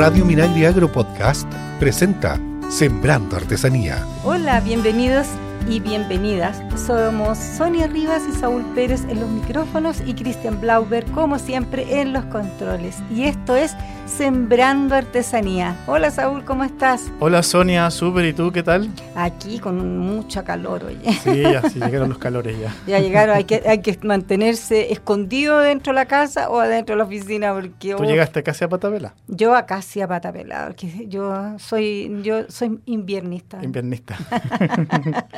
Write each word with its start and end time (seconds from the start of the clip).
Radio 0.00 0.24
Minagri 0.24 0.64
Agro 0.64 0.90
Podcast 0.90 1.46
presenta 1.78 2.40
Sembrando 2.70 3.36
Artesanía. 3.36 4.02
Hola, 4.24 4.58
bienvenidos 4.60 5.26
y 5.70 5.78
bienvenidas. 5.78 6.60
Somos 6.74 7.38
Sonia 7.38 7.86
Rivas 7.86 8.22
y 8.28 8.32
Saúl 8.32 8.64
Pérez 8.74 9.04
en 9.08 9.20
los 9.20 9.30
micrófonos 9.30 10.02
y 10.04 10.14
Cristian 10.14 10.60
Blauber, 10.60 11.04
como 11.12 11.38
siempre, 11.38 12.00
en 12.00 12.12
los 12.12 12.24
controles. 12.24 12.96
Y 13.14 13.24
esto 13.24 13.54
es 13.54 13.76
Sembrando 14.06 14.96
Artesanía. 14.96 15.76
Hola 15.86 16.10
Saúl, 16.10 16.44
¿cómo 16.44 16.64
estás? 16.64 17.12
Hola 17.20 17.44
Sonia, 17.44 17.88
súper, 17.92 18.24
¿y 18.24 18.32
tú 18.32 18.50
qué 18.50 18.64
tal? 18.64 18.90
Aquí 19.14 19.60
con 19.60 19.98
mucha 19.98 20.42
calor, 20.42 20.82
oye. 20.84 21.12
Sí, 21.22 21.42
ya 21.42 21.62
sí, 21.70 21.78
llegaron 21.78 22.08
los 22.08 22.18
calores 22.18 22.58
ya. 22.58 22.74
Ya 22.88 22.98
llegaron, 22.98 23.36
hay 23.36 23.44
que, 23.44 23.62
hay 23.64 23.80
que 23.82 23.96
mantenerse 24.02 24.92
escondido 24.92 25.60
dentro 25.60 25.92
de 25.92 25.94
la 25.94 26.06
casa 26.06 26.50
o 26.50 26.58
adentro 26.58 26.94
de 26.94 26.98
la 26.98 27.04
oficina 27.04 27.54
porque... 27.54 27.94
¿Tú 27.94 28.04
llegaste 28.04 28.42
casi 28.42 28.64
a 28.64 28.68
Patapela? 28.68 29.14
Yo 29.28 29.54
a 29.54 29.64
casi 29.64 30.00
a 30.00 30.08
Patapela, 30.08 30.66
porque 30.66 31.06
yo 31.06 31.56
soy, 31.58 32.20
yo 32.24 32.50
soy 32.50 32.80
inviernista. 32.86 33.62
Inviernista. 33.62 34.16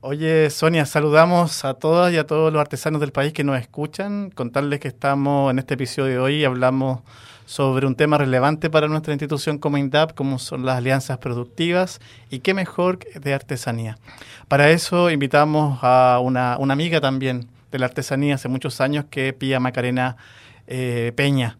Oye, 0.00 0.48
Sonia, 0.50 0.86
saludamos 0.86 1.64
a 1.64 1.74
todas 1.74 2.12
y 2.12 2.18
a 2.18 2.26
todos 2.26 2.52
los 2.52 2.60
artesanos 2.60 3.00
del 3.00 3.10
país 3.10 3.32
que 3.32 3.42
nos 3.42 3.58
escuchan. 3.58 4.30
Contarles 4.30 4.78
que 4.78 4.86
estamos 4.86 5.50
en 5.50 5.58
este 5.58 5.74
episodio 5.74 6.12
de 6.12 6.18
hoy 6.18 6.44
hablamos 6.44 7.00
sobre 7.46 7.86
un 7.86 7.96
tema 7.96 8.16
relevante 8.16 8.70
para 8.70 8.86
nuestra 8.86 9.12
institución 9.12 9.58
como 9.58 9.76
INDAP, 9.76 10.14
como 10.14 10.38
son 10.38 10.64
las 10.64 10.76
alianzas 10.76 11.18
productivas 11.18 11.98
y 12.30 12.40
qué 12.40 12.54
mejor 12.54 12.98
de 12.98 13.34
artesanía. 13.34 13.98
Para 14.46 14.70
eso 14.70 15.10
invitamos 15.10 15.80
a 15.82 16.20
una, 16.22 16.54
amiga 16.54 17.00
también 17.00 17.48
de 17.72 17.78
la 17.78 17.86
artesanía 17.86 18.36
hace 18.36 18.48
muchos 18.48 18.80
años, 18.80 19.06
que 19.10 19.28
es 19.28 19.34
Pía 19.34 19.58
Macarena 19.60 20.16
eh, 20.66 21.12
Peña, 21.16 21.58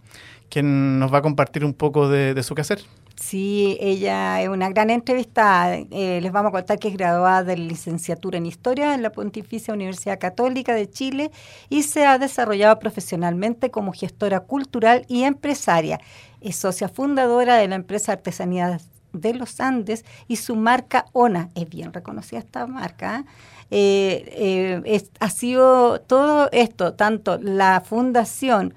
quien 0.48 0.98
nos 1.00 1.12
va 1.12 1.18
a 1.18 1.22
compartir 1.22 1.64
un 1.64 1.74
poco 1.74 2.08
de, 2.08 2.34
de 2.34 2.42
su 2.42 2.54
quehacer. 2.54 2.80
Sí, 3.20 3.76
ella 3.80 4.40
es 4.40 4.48
una 4.48 4.68
gran 4.70 4.90
entrevista. 4.90 5.76
Eh, 5.76 6.20
les 6.22 6.32
vamos 6.32 6.50
a 6.50 6.52
contar 6.52 6.78
que 6.78 6.88
es 6.88 6.94
graduada 6.96 7.42
de 7.42 7.56
licenciatura 7.56 8.38
en 8.38 8.46
Historia 8.46 8.94
en 8.94 9.02
la 9.02 9.10
Pontificia 9.10 9.74
Universidad 9.74 10.20
Católica 10.20 10.72
de 10.72 10.88
Chile 10.88 11.32
y 11.68 11.82
se 11.82 12.06
ha 12.06 12.18
desarrollado 12.18 12.78
profesionalmente 12.78 13.70
como 13.70 13.92
gestora 13.92 14.40
cultural 14.40 15.04
y 15.08 15.24
empresaria. 15.24 16.00
Es 16.40 16.56
socia 16.56 16.88
fundadora 16.88 17.56
de 17.56 17.66
la 17.66 17.74
empresa 17.74 18.12
Artesanía 18.12 18.78
de 19.12 19.34
los 19.34 19.60
Andes 19.60 20.04
y 20.28 20.36
su 20.36 20.54
marca 20.54 21.06
ONA. 21.12 21.50
Es 21.56 21.68
bien 21.68 21.92
reconocida 21.92 22.38
esta 22.38 22.68
marca. 22.68 23.24
¿eh? 23.70 24.82
Eh, 24.86 25.08
ha 25.18 25.30
sido 25.30 26.00
todo 26.02 26.48
esto, 26.52 26.94
tanto 26.94 27.36
la 27.38 27.82
fundación 27.84 28.74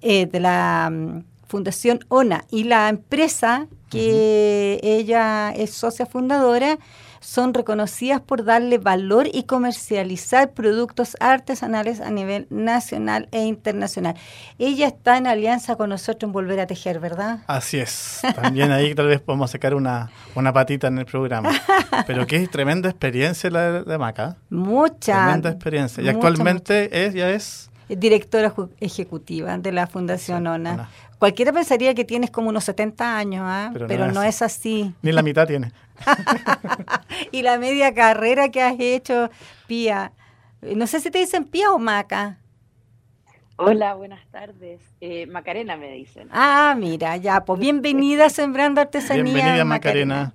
de 0.00 0.40
la 0.40 0.90
mm, 0.90 1.33
Fundación 1.54 2.00
ONA 2.08 2.46
y 2.50 2.64
la 2.64 2.88
empresa 2.88 3.68
que 3.88 4.80
ella 4.82 5.52
es 5.52 5.72
socia 5.72 6.04
fundadora 6.04 6.80
son 7.20 7.54
reconocidas 7.54 8.20
por 8.20 8.44
darle 8.44 8.78
valor 8.78 9.28
y 9.32 9.44
comercializar 9.44 10.50
productos 10.50 11.16
artesanales 11.20 12.00
a 12.00 12.10
nivel 12.10 12.48
nacional 12.50 13.28
e 13.30 13.44
internacional. 13.44 14.16
Ella 14.58 14.88
está 14.88 15.16
en 15.16 15.28
alianza 15.28 15.76
con 15.76 15.90
nosotros 15.90 16.28
en 16.28 16.32
Volver 16.32 16.58
a 16.58 16.66
Tejer, 16.66 16.98
¿verdad? 16.98 17.44
Así 17.46 17.78
es. 17.78 18.22
También 18.34 18.72
ahí 18.72 18.92
tal 18.96 19.06
vez 19.06 19.20
podemos 19.20 19.52
sacar 19.52 19.76
una, 19.76 20.10
una 20.34 20.52
patita 20.52 20.88
en 20.88 20.98
el 20.98 21.06
programa. 21.06 21.52
Pero 22.08 22.26
qué 22.26 22.48
tremenda 22.48 22.90
experiencia 22.90 23.48
la 23.48 23.84
de 23.84 23.96
Maca. 23.96 24.38
Mucha. 24.50 25.22
Tremenda 25.22 25.50
experiencia. 25.50 26.02
Y 26.02 26.08
actualmente 26.08 27.06
ella 27.06 27.30
es 27.30 27.70
directora 27.88 28.54
ejecutiva 28.80 29.58
de 29.58 29.72
la 29.72 29.86
Fundación 29.86 30.46
ONA. 30.46 30.88
Cualquiera 31.24 31.54
pensaría 31.54 31.94
que 31.94 32.04
tienes 32.04 32.30
como 32.30 32.50
unos 32.50 32.64
70 32.64 33.16
años, 33.16 33.44
¿ah? 33.46 33.72
pero, 33.88 34.12
no, 34.12 34.22
es 34.22 34.42
así. 34.42 34.92
Ni 35.00 35.10
la 35.10 35.22
mitad 35.22 35.46
tiene. 35.46 35.72
y 37.32 37.40
la 37.40 37.56
media 37.56 37.94
carrera 37.94 38.50
que 38.50 38.60
has 38.60 38.78
hecho, 38.78 39.30
Pía. 39.66 40.12
No 40.60 40.86
sé 40.86 41.00
si 41.00 41.10
te 41.10 41.20
dicen 41.20 41.46
Pía 41.46 41.72
o 41.72 41.78
Maca. 41.78 42.36
Hola, 43.56 43.94
buenas 43.94 44.26
tardes. 44.26 44.82
Eh, 45.00 45.24
Macarena 45.24 45.78
me 45.78 45.92
dicen. 45.92 46.28
Ah, 46.30 46.76
mira, 46.78 47.16
ya, 47.16 47.42
pues 47.42 47.58
bienvenida 47.58 48.26
a 48.26 48.28
Sembrando 48.28 48.82
Artesanía. 48.82 49.24
Bienvenida, 49.24 49.64
Macarena. 49.64 50.34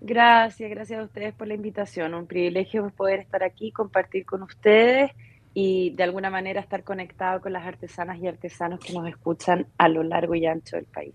Gracias, 0.00 0.68
gracias 0.68 0.98
a 0.98 1.04
ustedes 1.04 1.32
por 1.32 1.46
la 1.46 1.54
invitación. 1.54 2.12
Un 2.12 2.26
privilegio 2.26 2.90
poder 2.90 3.20
estar 3.20 3.44
aquí, 3.44 3.70
compartir 3.70 4.26
con 4.26 4.42
ustedes 4.42 5.12
y 5.54 5.90
de 5.90 6.02
alguna 6.02 6.30
manera 6.30 6.60
estar 6.60 6.82
conectado 6.82 7.40
con 7.40 7.52
las 7.52 7.64
artesanas 7.64 8.18
y 8.18 8.26
artesanos 8.26 8.80
que 8.80 8.92
nos 8.92 9.08
escuchan 9.08 9.66
a 9.78 9.88
lo 9.88 10.02
largo 10.02 10.34
y 10.34 10.46
ancho 10.46 10.76
del 10.76 10.86
país. 10.86 11.14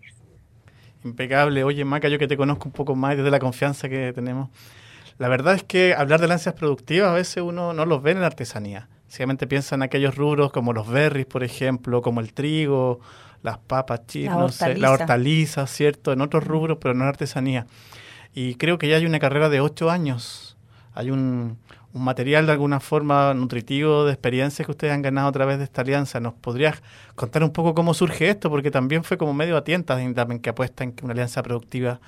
Impecable. 1.04 1.64
Oye, 1.64 1.84
Maca, 1.86 2.08
yo 2.08 2.18
que 2.18 2.28
te 2.28 2.38
conozco 2.38 2.66
un 2.66 2.72
poco 2.72 2.96
más 2.96 3.18
desde 3.18 3.30
la 3.30 3.40
confianza 3.40 3.90
que 3.90 4.14
tenemos. 4.14 4.50
La 5.18 5.28
verdad 5.28 5.56
es 5.56 5.64
que 5.64 5.94
hablar 5.94 6.22
de 6.22 6.28
lanzas 6.28 6.54
productivas 6.54 7.10
a 7.10 7.14
veces 7.14 7.44
uno 7.44 7.74
no 7.74 7.86
los 7.86 8.02
ve 8.02 8.12
en 8.12 8.22
la 8.22 8.28
artesanía. 8.28 8.88
Simplemente 9.08 9.48
piensa 9.48 9.76
en 9.76 9.82
aquellos 9.82 10.16
rubros 10.16 10.52
como 10.52 10.72
los 10.72 10.88
berries, 10.88 11.26
por 11.26 11.44
ejemplo, 11.44 12.02
como 12.02 12.22
el 12.22 12.34
trigo, 12.34 13.02
las 13.42 13.58
papas 13.58 14.06
chinas, 14.08 14.38
la, 14.38 14.44
hortaliza. 14.46 14.82
la 14.82 14.92
hortaliza, 14.92 15.68
¿cierto? 15.68 16.14
En 16.14 16.22
otros 16.22 16.46
rubros, 16.46 16.78
pero 16.80 16.94
no 16.94 17.04
en 17.04 17.10
artesanía. 17.10 17.66
Y 18.34 18.56
creo 18.56 18.78
que 18.78 18.88
ya 18.88 18.98
hay 18.98 19.06
una 19.06 19.20
carrera 19.20 19.50
de 19.50 19.60
ocho 19.60 19.90
años. 19.90 20.58
Hay 20.94 21.12
un, 21.12 21.58
un 21.94 22.04
material 22.04 22.46
de 22.46 22.52
alguna 22.52 22.80
forma 22.80 23.34
nutritivo 23.34 24.06
de 24.06 24.14
experiencias 24.14 24.66
que 24.66 24.72
ustedes 24.72 24.94
han 24.94 25.02
ganado 25.02 25.28
a 25.28 25.32
través 25.32 25.58
de 25.58 25.64
esta 25.64 25.82
alianza. 25.82 26.20
¿Nos 26.20 26.34
podrías 26.34 26.82
contar 27.16 27.44
un 27.44 27.52
poco 27.52 27.74
cómo 27.74 27.94
surge 27.94 28.30
esto? 28.30 28.50
Porque 28.50 28.72
también 28.72 29.04
fue 29.04 29.18
como 29.18 29.34
medio 29.34 29.58
a 29.58 29.64
tientas 29.64 30.00
en 30.00 30.14
que 30.40 30.50
apuesta 30.50 30.84
en 30.84 30.92
que 30.92 31.04
una 31.04 31.14
alianza 31.14 31.42
productiva 31.42 32.00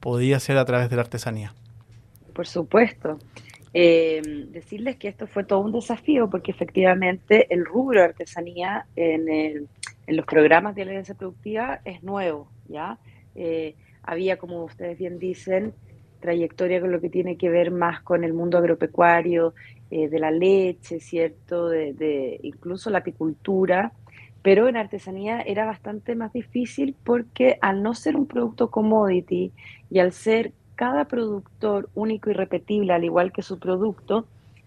podía 0.00 0.40
ser 0.40 0.56
a 0.58 0.64
través 0.64 0.88
de 0.88 0.96
la 0.96 1.02
artesanía. 1.02 1.54
Por 2.32 2.46
supuesto. 2.46 3.18
Eh, 3.78 4.22
decirles 4.52 4.96
que 4.96 5.08
esto 5.08 5.26
fue 5.26 5.44
todo 5.44 5.58
un 5.58 5.72
desafío 5.72 6.30
porque 6.30 6.50
efectivamente 6.50 7.52
el 7.52 7.66
rubro 7.66 8.00
de 8.00 8.06
artesanía 8.06 8.86
en, 8.96 9.28
en 10.06 10.16
los 10.16 10.24
programas 10.24 10.74
de 10.74 10.82
alianza 10.82 11.14
productiva 11.14 11.80
es 11.84 12.02
nuevo, 12.02 12.48
¿ya? 12.68 12.98
Eh, 13.34 13.74
había, 14.02 14.38
como 14.38 14.64
ustedes 14.64 14.98
bien 14.98 15.18
dicen, 15.18 15.74
trayectoria 16.20 16.80
con 16.80 16.92
lo 16.92 17.00
que 17.00 17.10
tiene 17.10 17.36
que 17.36 17.50
ver 17.50 17.70
más 17.70 18.02
con 18.02 18.24
el 18.24 18.32
mundo 18.32 18.58
agropecuario, 18.58 19.54
eh, 19.90 20.08
de 20.08 20.18
la 20.18 20.30
leche, 20.30 20.98
¿cierto? 20.98 21.68
De, 21.68 22.40
incluso 22.42 22.90
la 22.90 22.98
apicultura, 22.98 23.92
pero 24.42 24.68
en 24.68 24.76
artesanía 24.76 25.40
era 25.40 25.64
bastante 25.64 26.16
más 26.16 26.32
difícil 26.32 26.96
porque 27.04 27.58
al 27.60 27.82
no 27.82 27.94
ser 27.94 28.16
un 28.16 28.26
producto 28.26 28.70
commodity 28.70 29.52
y 29.90 29.98
al 30.00 30.12
ser 30.12 30.52
cada 30.74 31.06
productor 31.06 31.88
único 31.94 32.30
y 32.30 32.32
repetible, 32.32 32.92
al 32.92 33.04
igual 33.04 33.32
que 33.32 33.42
su 33.42 33.58
producto, 33.58 34.26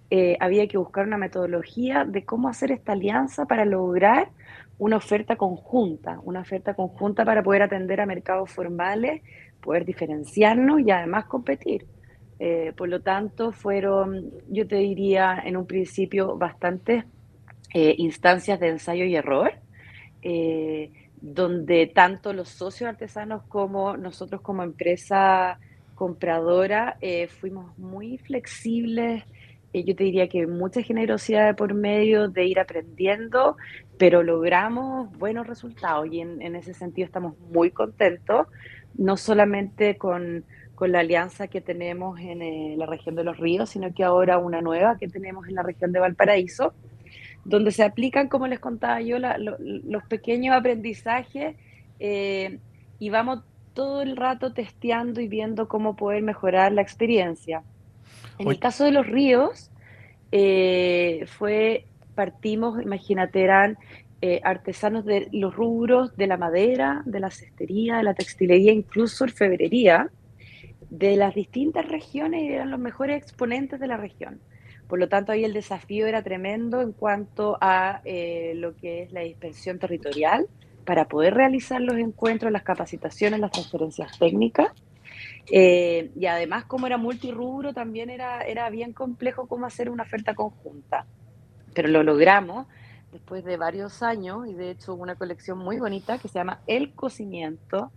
eh, 0.09 0.37
había 0.39 0.67
que 0.67 0.77
buscar 0.77 1.05
una 1.05 1.17
metodología 1.17 2.03
de 2.05 2.25
cómo 2.25 2.47
hacer 2.47 2.71
esta 2.71 2.93
alianza 2.93 3.45
para 3.45 3.65
lograr 3.65 4.29
una 4.79 4.95
oferta 4.97 5.35
conjunta, 5.35 6.19
una 6.23 6.39
oferta 6.39 6.73
conjunta 6.73 7.25
para 7.25 7.43
poder 7.43 7.61
atender 7.61 8.01
a 8.01 8.05
mercados 8.05 8.49
formales 8.49 9.21
poder 9.61 9.85
diferenciarnos 9.85 10.81
y 10.81 10.91
además 10.91 11.25
competir. 11.25 11.85
Eh, 12.39 12.71
por 12.77 12.87
lo 12.87 13.01
tanto, 13.01 13.51
fueron, 13.51 14.31
yo 14.47 14.65
te 14.65 14.77
diría, 14.77 15.41
en 15.43 15.57
un 15.57 15.67
principio 15.67 16.37
bastantes 16.37 17.03
eh, 17.73 17.95
instancias 17.97 18.59
de 18.61 18.69
ensayo 18.69 19.03
y 19.03 19.15
error, 19.15 19.51
eh, 20.21 20.89
donde 21.21 21.87
tanto 21.87 22.31
los 22.31 22.47
socios 22.47 22.89
artesanos 22.89 23.43
como 23.43 23.97
nosotros 23.97 24.41
como 24.41 24.63
empresa 24.63 25.59
compradora 25.95 26.97
fuimos 27.41 27.77
muy 27.77 28.17
flexibles. 28.19 29.25
yo 29.73 29.95
te 29.97 30.05
diría 30.05 30.29
que 30.29 30.47
mucha 30.47 30.81
generosidad 30.81 31.57
por 31.57 31.73
medio 31.73 32.29
de 32.29 32.45
ir 32.45 32.57
aprendiendo, 32.57 33.57
pero 33.97 34.23
logramos 34.23 35.11
buenos 35.17 35.45
resultados 35.45 36.07
y 36.09 36.21
en, 36.21 36.41
en 36.41 36.55
ese 36.55 36.73
sentido 36.73 37.05
estamos 37.05 37.37
muy 37.51 37.71
contentos 37.71 38.47
no 38.95 39.17
solamente 39.17 39.97
con, 39.97 40.45
la 40.79 40.99
alianza 40.99 41.47
que 41.47 41.59
tenemos 41.59 42.17
en 42.21 42.41
eh, 42.41 42.75
la 42.77 42.85
región 42.85 43.13
de 43.15 43.25
los 43.25 43.37
ríos, 43.37 43.69
sino 43.69 43.93
que 43.93 44.05
ahora 44.05 44.37
una 44.37 44.61
nueva 44.61 44.97
que 44.97 45.09
tenemos 45.09 45.45
en 45.49 45.55
la 45.55 45.63
región 45.63 45.91
de 45.91 45.99
Valparaíso, 45.99 46.73
donde 47.43 47.71
se 47.71 47.83
aplican, 47.83 48.29
como 48.29 48.47
les 48.47 48.59
contaba 48.59 49.01
yo, 49.01 49.17
los 49.19 50.03
pequeños 50.05 50.55
aprendizajes 50.55 51.57
eh, 51.99 52.59
y 52.97 53.09
vamos 53.09 53.41
todo 53.73 54.01
el 54.01 54.15
rato 54.15 54.53
testeando 54.53 55.19
y 55.19 55.27
viendo 55.27 55.67
cómo 55.67 55.95
poder 55.95 56.21
mejorar 56.21 56.71
la 56.71 56.81
experiencia. 56.81 57.63
En 58.37 58.47
el 58.47 58.59
caso 58.59 58.85
de 58.85 58.91
los 58.91 59.05
ríos, 59.05 59.71
eh, 60.31 61.25
fue, 61.27 61.85
partimos, 62.15 62.81
imagínate, 62.81 63.43
eran 63.43 63.77
eh, 64.21 64.41
artesanos 64.43 65.05
de 65.05 65.29
los 65.31 65.55
rubros 65.55 66.15
de 66.17 66.27
la 66.27 66.37
madera, 66.37 67.03
de 67.05 67.19
la 67.19 67.31
cestería, 67.31 67.97
de 67.97 68.03
la 68.03 68.13
textilería, 68.13 68.73
incluso 68.73 69.23
orfebrería, 69.23 70.09
de 70.89 71.15
las 71.15 71.35
distintas 71.35 71.87
regiones 71.87 72.43
y 72.43 72.47
eran 72.47 72.71
los 72.71 72.79
mejores 72.79 73.21
exponentes 73.21 73.79
de 73.79 73.87
la 73.87 73.97
región. 73.97 74.41
Por 74.87 74.99
lo 74.99 75.07
tanto, 75.07 75.31
ahí 75.31 75.45
el 75.45 75.53
desafío 75.53 76.07
era 76.07 76.23
tremendo 76.23 76.81
en 76.81 76.93
cuanto 76.93 77.57
a 77.61 78.01
eh, 78.05 78.53
lo 78.55 78.75
que 78.75 79.03
es 79.03 79.11
la 79.11 79.21
dispersión 79.21 79.77
territorial, 79.77 80.47
para 80.83 81.05
poder 81.05 81.35
realizar 81.35 81.79
los 81.79 81.97
encuentros, 81.97 82.51
las 82.51 82.63
capacitaciones, 82.63 83.39
las 83.39 83.51
transferencias 83.51 84.17
técnicas. 84.17 84.69
Eh, 85.51 86.09
y 86.19 86.25
además, 86.25 86.65
como 86.65 86.87
era 86.87 86.97
multirubro, 86.97 87.73
también 87.73 88.09
era, 88.09 88.41
era 88.41 88.69
bien 88.71 88.93
complejo 88.93 89.47
cómo 89.47 89.67
hacer 89.67 89.91
una 89.91 90.03
oferta 90.03 90.33
conjunta. 90.33 91.05
Pero 91.75 91.89
lo 91.89 92.01
logramos 92.01 92.65
después 93.11 93.43
de 93.43 93.57
varios 93.57 94.03
años 94.03 94.47
y 94.47 94.53
de 94.53 94.71
hecho 94.71 94.93
una 94.93 95.15
colección 95.15 95.57
muy 95.57 95.79
bonita 95.79 96.17
que 96.17 96.27
se 96.27 96.35
llama 96.35 96.61
El 96.67 96.93
Cocimiento, 96.93 97.91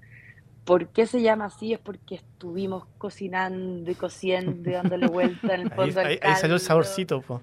¿Por 0.65 0.89
qué 0.89 1.07
se 1.07 1.21
llama 1.21 1.47
así? 1.47 1.73
Es 1.73 1.81
porque 1.81 2.15
estuvimos 2.15 2.85
cocinando 2.97 3.91
y 3.91 3.97
cociendo 3.97 4.71
y 4.71 4.73
dándole 4.73 5.09
vuelta 5.09 5.57
en 5.57 5.63
el 5.63 5.71
fondo 5.75 6.01
ahí, 6.01 6.21
ahí, 6.23 6.37
salió 6.37 6.55
el 6.55 6.61
saborcito. 6.61 7.21
Po. 7.21 7.43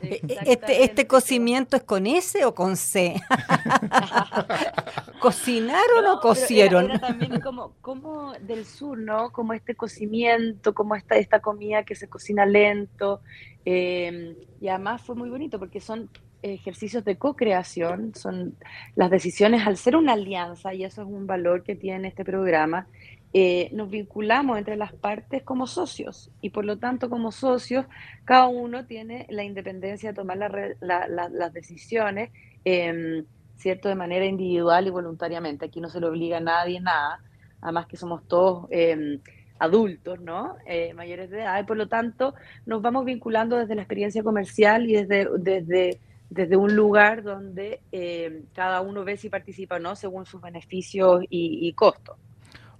Este, 0.00 0.82
¿Este 0.82 1.06
cocimiento 1.06 1.76
es 1.76 1.84
con 1.84 2.08
S 2.08 2.44
o 2.44 2.54
con 2.54 2.76
C? 2.76 3.14
¿Cocinaron 5.20 6.06
o 6.06 6.20
cocieron? 6.20 6.90
Era, 6.90 6.98
también 6.98 7.40
como, 7.40 7.74
como, 7.80 8.32
del 8.40 8.66
sur, 8.66 8.98
¿no? 8.98 9.30
Como 9.30 9.52
este 9.52 9.76
cocimiento, 9.76 10.74
como 10.74 10.96
esta, 10.96 11.16
esta 11.16 11.38
comida 11.38 11.84
que 11.84 11.94
se 11.94 12.08
cocina 12.08 12.44
lento. 12.44 13.20
Eh, 13.64 14.36
y 14.60 14.66
además 14.66 15.02
fue 15.02 15.14
muy 15.14 15.30
bonito 15.30 15.60
porque 15.60 15.80
son 15.80 16.10
ejercicios 16.42 17.04
de 17.04 17.16
co-creación, 17.16 18.14
son 18.14 18.56
las 18.94 19.10
decisiones 19.10 19.66
al 19.66 19.76
ser 19.76 19.96
una 19.96 20.12
alianza, 20.12 20.74
y 20.74 20.84
eso 20.84 21.02
es 21.02 21.08
un 21.08 21.26
valor 21.26 21.62
que 21.62 21.74
tiene 21.74 22.08
este 22.08 22.24
programa, 22.24 22.86
eh, 23.34 23.68
nos 23.72 23.90
vinculamos 23.90 24.56
entre 24.56 24.76
las 24.76 24.92
partes 24.94 25.42
como 25.42 25.66
socios 25.66 26.30
y 26.40 26.48
por 26.48 26.64
lo 26.64 26.78
tanto 26.78 27.10
como 27.10 27.30
socios 27.30 27.84
cada 28.24 28.48
uno 28.48 28.86
tiene 28.86 29.26
la 29.28 29.44
independencia 29.44 30.10
de 30.10 30.14
tomar 30.16 30.38
las 30.80 31.52
decisiones, 31.52 32.30
eh, 32.64 33.24
¿cierto? 33.56 33.90
De 33.90 33.94
manera 33.94 34.24
individual 34.24 34.86
y 34.86 34.90
voluntariamente. 34.90 35.66
Aquí 35.66 35.80
no 35.80 35.90
se 35.90 36.00
le 36.00 36.06
obliga 36.06 36.38
a 36.38 36.40
nadie 36.40 36.80
nada, 36.80 37.20
además 37.60 37.86
que 37.86 37.96
somos 37.96 38.26
todos... 38.26 38.66
Eh, 38.70 39.20
adultos, 39.58 40.20
¿no? 40.20 40.56
Eh, 40.66 40.94
mayores 40.94 41.30
de 41.30 41.40
edad, 41.40 41.60
y 41.60 41.64
por 41.64 41.76
lo 41.76 41.88
tanto 41.88 42.34
nos 42.66 42.80
vamos 42.82 43.04
vinculando 43.04 43.56
desde 43.56 43.74
la 43.74 43.82
experiencia 43.82 44.22
comercial 44.22 44.88
y 44.88 44.94
desde, 44.94 45.28
desde 45.38 46.00
desde 46.30 46.56
un 46.56 46.74
lugar 46.76 47.22
donde 47.22 47.80
eh, 47.92 48.42
cada 48.54 48.80
uno 48.80 49.04
ve 49.04 49.16
si 49.16 49.30
participa 49.30 49.76
o 49.76 49.78
no 49.78 49.96
según 49.96 50.26
sus 50.26 50.40
beneficios 50.40 51.22
y, 51.28 51.72
costos. 51.72 52.16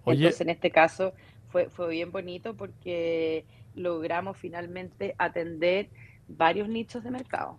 Entonces, 0.04 0.40
en 0.40 0.50
este 0.50 0.70
caso 0.70 1.12
fue, 1.48 1.68
fue 1.68 1.88
bien 1.90 2.10
bonito 2.10 2.54
porque 2.54 3.44
logramos 3.74 4.36
finalmente 4.36 5.14
atender 5.18 5.88
varios 6.28 6.68
nichos 6.68 7.04
de 7.04 7.10
mercado. 7.10 7.58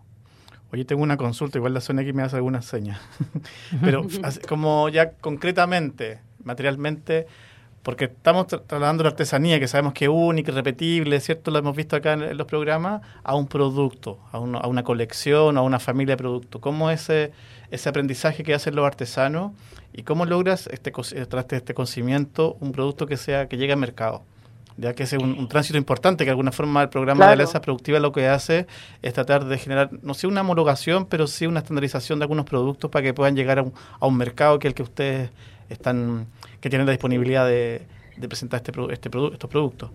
Oye, 0.71 0.85
tengo 0.85 1.01
una 1.01 1.17
consulta, 1.17 1.57
igual 1.57 1.73
la 1.73 1.81
zona 1.81 2.03
aquí 2.03 2.13
me 2.13 2.21
hace 2.21 2.35
algunas 2.35 2.65
señas. 2.65 2.99
Pero 3.83 4.05
como 4.47 4.89
ya 4.89 5.13
concretamente, 5.13 6.19
materialmente, 6.43 7.27
porque 7.83 8.05
estamos 8.05 8.47
trasladando 8.47 9.03
la 9.03 9.09
artesanía, 9.09 9.59
que 9.59 9.67
sabemos 9.67 9.93
que 9.93 10.05
es 10.05 10.11
única, 10.13 10.51
repetible, 10.51 11.19
¿cierto? 11.19 11.51
Lo 11.51 11.59
hemos 11.59 11.75
visto 11.75 11.95
acá 11.95 12.13
en, 12.13 12.37
los 12.37 12.47
programas, 12.47 13.01
a 13.23 13.35
un 13.35 13.47
producto, 13.47 14.19
a, 14.31 14.37
a, 14.37 14.67
una 14.67 14.83
colección, 14.83 15.57
a 15.57 15.61
una 15.61 15.79
familia 15.79 16.13
de 16.13 16.17
productos. 16.17 16.61
¿Cómo 16.61 16.89
es 16.91 17.03
ese, 17.03 17.31
ese 17.71 17.89
aprendizaje 17.89 18.43
que 18.43 18.53
hacen 18.53 18.75
los 18.75 18.85
artesanos 18.85 19.53
y 19.93 20.03
cómo 20.03 20.25
logras, 20.25 20.67
este, 20.67 20.91
tras 20.91 21.45
este 21.51 21.73
conocimiento, 21.73 22.57
un 22.59 22.71
producto 22.71 23.05
que 23.07 23.17
sea 23.17 23.47
que 23.47 23.57
llegue 23.57 23.73
al 23.73 23.79
mercado? 23.79 24.23
ya 24.79 24.93
que 24.93 25.03
es 25.03 25.13
un, 25.13 25.47
tránsito 25.49 25.77
importante, 25.77 26.23
que 26.23 26.27
de 26.29 26.31
alguna 26.31 26.51
forma 26.51 26.81
el 26.81 26.89
programa 26.89 27.27
de 27.27 27.33
alianza 27.33 27.59
productiva 27.59 27.99
lo 27.99 28.11
que 28.13 28.27
hace 28.27 28.65
es 29.01 29.13
tratar 29.13 29.43
de 29.45 29.57
generar, 29.57 29.89
no 30.01 30.13
sé, 30.13 30.25
una 30.25 30.41
homologación, 30.41 31.05
pero 31.05 31.27
sí 31.27 31.45
una 31.47 31.59
estandarización 31.59 32.19
de 32.19 32.23
algunos 32.23 32.45
productos 32.45 32.89
para 32.89 33.03
que 33.03 33.13
puedan 33.13 33.35
llegar 33.35 33.59
a 33.59 33.63
un, 33.63 33.73
a 33.99 34.07
un 34.07 34.15
mercado 34.15 34.57
que 34.57 34.67
es 34.67 34.71
el 34.71 34.75
que 34.75 34.83
ustedes 34.83 35.31
están 35.69 36.27
que 36.59 36.69
tienen 36.69 36.85
la 36.85 36.91
disponibilidad 36.91 37.47
de, 37.47 37.85
presentar 38.27 38.61
este, 38.61 38.71
este 38.91 39.09
estos 39.31 39.49
productos. 39.49 39.91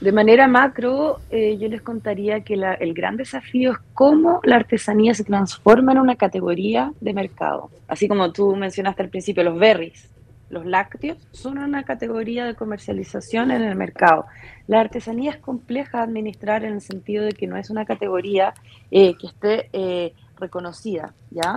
De 0.00 0.12
manera 0.12 0.48
macro, 0.48 1.20
eh, 1.30 1.58
yo 1.58 1.68
les 1.68 1.82
contaría 1.82 2.40
que 2.40 2.54
el 2.54 2.94
gran 2.94 3.18
desafío 3.18 3.72
es 3.72 3.78
cómo 3.92 4.40
la 4.44 4.56
artesanía 4.56 5.12
se 5.12 5.24
transforma 5.24 5.92
en 5.92 5.98
una 5.98 6.16
categoría 6.16 6.92
de 7.00 7.12
mercado. 7.12 7.70
Así 7.86 8.08
como 8.08 8.32
tú 8.32 8.56
mencionaste 8.56 9.02
al 9.02 9.10
principio, 9.10 9.44
los 9.44 9.58
berries, 9.58 10.08
los 10.48 10.64
lácteos, 10.64 11.18
son 11.32 11.58
una 11.58 11.82
categoría 11.82 12.46
de 12.46 12.54
comercialización 12.54 13.50
en 13.50 13.62
el 13.62 13.76
mercado. 13.76 14.24
La 14.68 14.80
artesanía 14.80 15.32
es 15.32 15.36
compleja 15.36 15.98
de 15.98 16.04
administrar 16.04 16.64
en 16.64 16.74
el 16.74 16.80
sentido 16.80 17.26
de 17.26 17.32
que 17.32 17.46
no 17.46 17.58
es 17.58 17.68
una 17.68 17.84
categoría 17.84 18.54
eh, 18.90 19.16
que 19.18 19.26
esté 19.26 19.68
eh, 19.74 20.14
reconocida, 20.38 21.12
¿ya? 21.30 21.54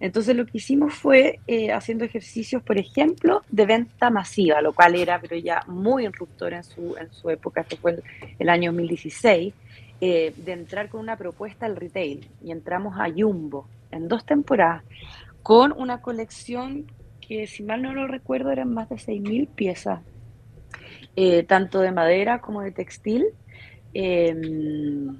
Entonces 0.00 0.36
lo 0.36 0.44
que 0.46 0.58
hicimos 0.58 0.94
fue 0.94 1.40
eh, 1.46 1.72
haciendo 1.72 2.04
ejercicios, 2.04 2.62
por 2.62 2.78
ejemplo, 2.78 3.42
de 3.48 3.66
venta 3.66 4.10
masiva, 4.10 4.60
lo 4.60 4.72
cual 4.72 4.96
era 4.96 5.20
pero 5.20 5.36
ya 5.36 5.62
muy 5.66 6.04
interruptor 6.04 6.52
en 6.52 6.64
su, 6.64 6.96
en 6.96 7.12
su 7.12 7.30
época, 7.30 7.62
esto 7.62 7.76
fue 7.76 8.02
el, 8.38 8.48
año 8.48 8.72
2016, 8.72 9.54
eh, 10.00 10.34
de 10.36 10.52
entrar 10.52 10.88
con 10.88 11.00
una 11.00 11.16
propuesta 11.16 11.66
al 11.66 11.76
retail. 11.76 12.28
Y 12.42 12.50
entramos 12.50 12.98
a 12.98 13.10
Jumbo 13.10 13.68
en 13.90 14.08
dos 14.08 14.24
temporadas 14.26 14.82
con 15.42 15.72
una 15.72 16.00
colección 16.00 16.86
que, 17.20 17.46
si 17.46 17.62
mal 17.62 17.82
no 17.82 17.92
lo 17.94 18.06
recuerdo, 18.06 18.50
eran 18.50 18.74
más 18.74 18.88
de 18.88 18.96
6.000 18.96 19.48
piezas, 19.48 20.00
eh, 21.16 21.44
tanto 21.44 21.80
de 21.80 21.92
madera 21.92 22.40
como 22.40 22.62
de 22.62 22.72
textil, 22.72 23.26
em, 23.92 25.16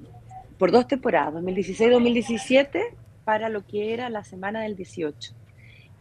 por 0.57 0.71
dos 0.71 0.87
temporadas, 0.87 1.33
2016-2017 1.33 2.81
para 3.25 3.49
lo 3.49 3.65
que 3.65 3.93
era 3.93 4.09
la 4.09 4.23
semana 4.23 4.61
del 4.61 4.75
18. 4.75 5.33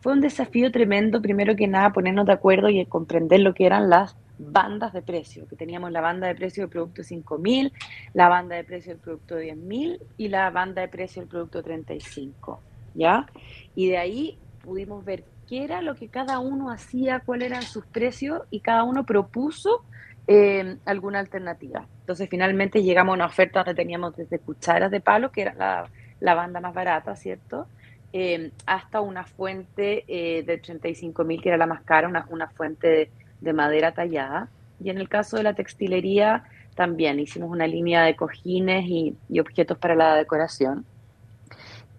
Fue 0.00 0.12
un 0.12 0.20
desafío 0.20 0.70
tremendo, 0.70 1.22
primero 1.22 1.56
que 1.56 1.66
nada, 1.66 1.92
ponernos 1.92 2.26
de 2.26 2.34
acuerdo 2.34 2.68
y 2.68 2.84
comprender 2.84 3.40
lo 3.40 3.54
que 3.54 3.66
eran 3.66 3.88
las 3.88 4.16
bandas 4.38 4.92
de 4.92 5.00
precio, 5.00 5.48
que 5.48 5.56
teníamos 5.56 5.92
la 5.92 6.00
banda 6.00 6.26
de 6.26 6.34
precio 6.34 6.64
del 6.64 6.70
producto 6.70 7.02
5.000, 7.02 7.72
la 8.12 8.28
banda 8.28 8.56
de 8.56 8.64
precio 8.64 8.92
del 8.92 9.00
producto 9.00 9.38
10.000 9.38 10.00
y 10.18 10.28
la 10.28 10.50
banda 10.50 10.82
de 10.82 10.88
precio 10.88 11.22
del 11.22 11.28
producto 11.28 11.62
35, 11.62 12.60
¿ya? 12.94 13.26
Y 13.74 13.88
de 13.88 13.96
ahí 13.96 14.38
pudimos 14.62 15.04
ver 15.04 15.24
qué 15.48 15.64
era 15.64 15.82
lo 15.82 15.94
que 15.94 16.08
cada 16.08 16.38
uno 16.38 16.70
hacía, 16.70 17.20
cuáles 17.20 17.50
eran 17.50 17.62
sus 17.62 17.86
precios 17.86 18.42
y 18.50 18.60
cada 18.60 18.82
uno 18.82 19.04
propuso 19.04 19.84
eh, 20.26 20.78
alguna 20.84 21.20
alternativa. 21.20 21.86
Entonces 22.00 22.28
finalmente 22.28 22.82
llegamos 22.82 23.12
a 23.12 23.16
una 23.16 23.26
oferta 23.26 23.60
donde 23.60 23.74
teníamos 23.74 24.16
desde 24.16 24.38
cucharas 24.38 24.90
de 24.90 25.00
palo, 25.00 25.30
que 25.30 25.42
era 25.42 25.54
la 25.54 25.90
la 26.24 26.34
banda 26.34 26.58
más 26.58 26.72
barata, 26.72 27.14
¿cierto? 27.16 27.66
Eh, 28.14 28.50
hasta 28.64 29.02
una 29.02 29.24
fuente 29.24 30.04
eh, 30.08 30.42
de 30.42 30.56
35 30.56 31.22
mil, 31.22 31.42
que 31.42 31.50
era 31.50 31.58
la 31.58 31.66
más 31.66 31.82
cara, 31.82 32.08
una, 32.08 32.48
fuente 32.48 33.10
de, 33.40 33.52
madera 33.52 33.92
tallada. 33.92 34.48
Y 34.82 34.88
en 34.88 34.96
el 34.96 35.10
caso 35.10 35.36
de 35.36 35.42
la 35.42 35.52
textilería, 35.52 36.44
también 36.74 37.20
hicimos 37.20 37.50
una 37.50 37.66
línea 37.66 38.04
de 38.04 38.16
cojines 38.16 38.86
y 38.86 39.38
objetos 39.38 39.76
para 39.76 39.94
la 39.94 40.14
decoración. 40.14 40.86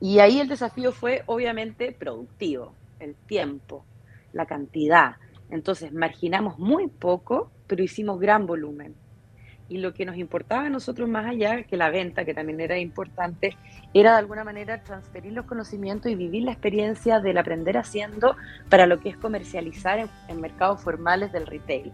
Y 0.01 0.17
ahí 0.17 0.39
el 0.39 0.47
desafío 0.47 0.91
fue 0.91 1.21
obviamente 1.27 1.91
productivo, 1.91 2.73
el 2.99 3.13
tiempo, 3.13 3.85
la 4.33 4.47
cantidad. 4.47 5.17
Entonces 5.51 5.93
marginamos 5.93 6.57
muy 6.57 6.87
poco, 6.87 7.51
pero 7.67 7.83
hicimos 7.83 8.19
gran 8.19 8.47
volumen 8.47 8.95
y 9.67 9.79
lo 9.79 9.93
que 9.93 10.05
nos 10.05 10.17
importaba 10.17 10.65
a 10.65 10.69
nosotros 10.69 11.09
más 11.09 11.25
allá 11.25 11.63
que 11.63 11.77
la 11.77 11.89
venta, 11.89 12.25
que 12.25 12.33
también 12.33 12.61
era 12.61 12.77
importante, 12.77 13.57
era 13.93 14.11
de 14.11 14.19
alguna 14.19 14.43
manera 14.43 14.83
transferir 14.83 15.33
los 15.33 15.45
conocimientos 15.45 16.11
y 16.11 16.15
vivir 16.15 16.43
la 16.43 16.51
experiencia 16.51 17.19
del 17.19 17.37
aprender 17.37 17.77
haciendo 17.77 18.35
para 18.69 18.85
lo 18.85 18.99
que 18.99 19.09
es 19.09 19.17
comercializar 19.17 20.07
en, 20.27 20.41
mercados 20.41 20.81
formales 20.81 21.31
del 21.31 21.47
retail, 21.47 21.91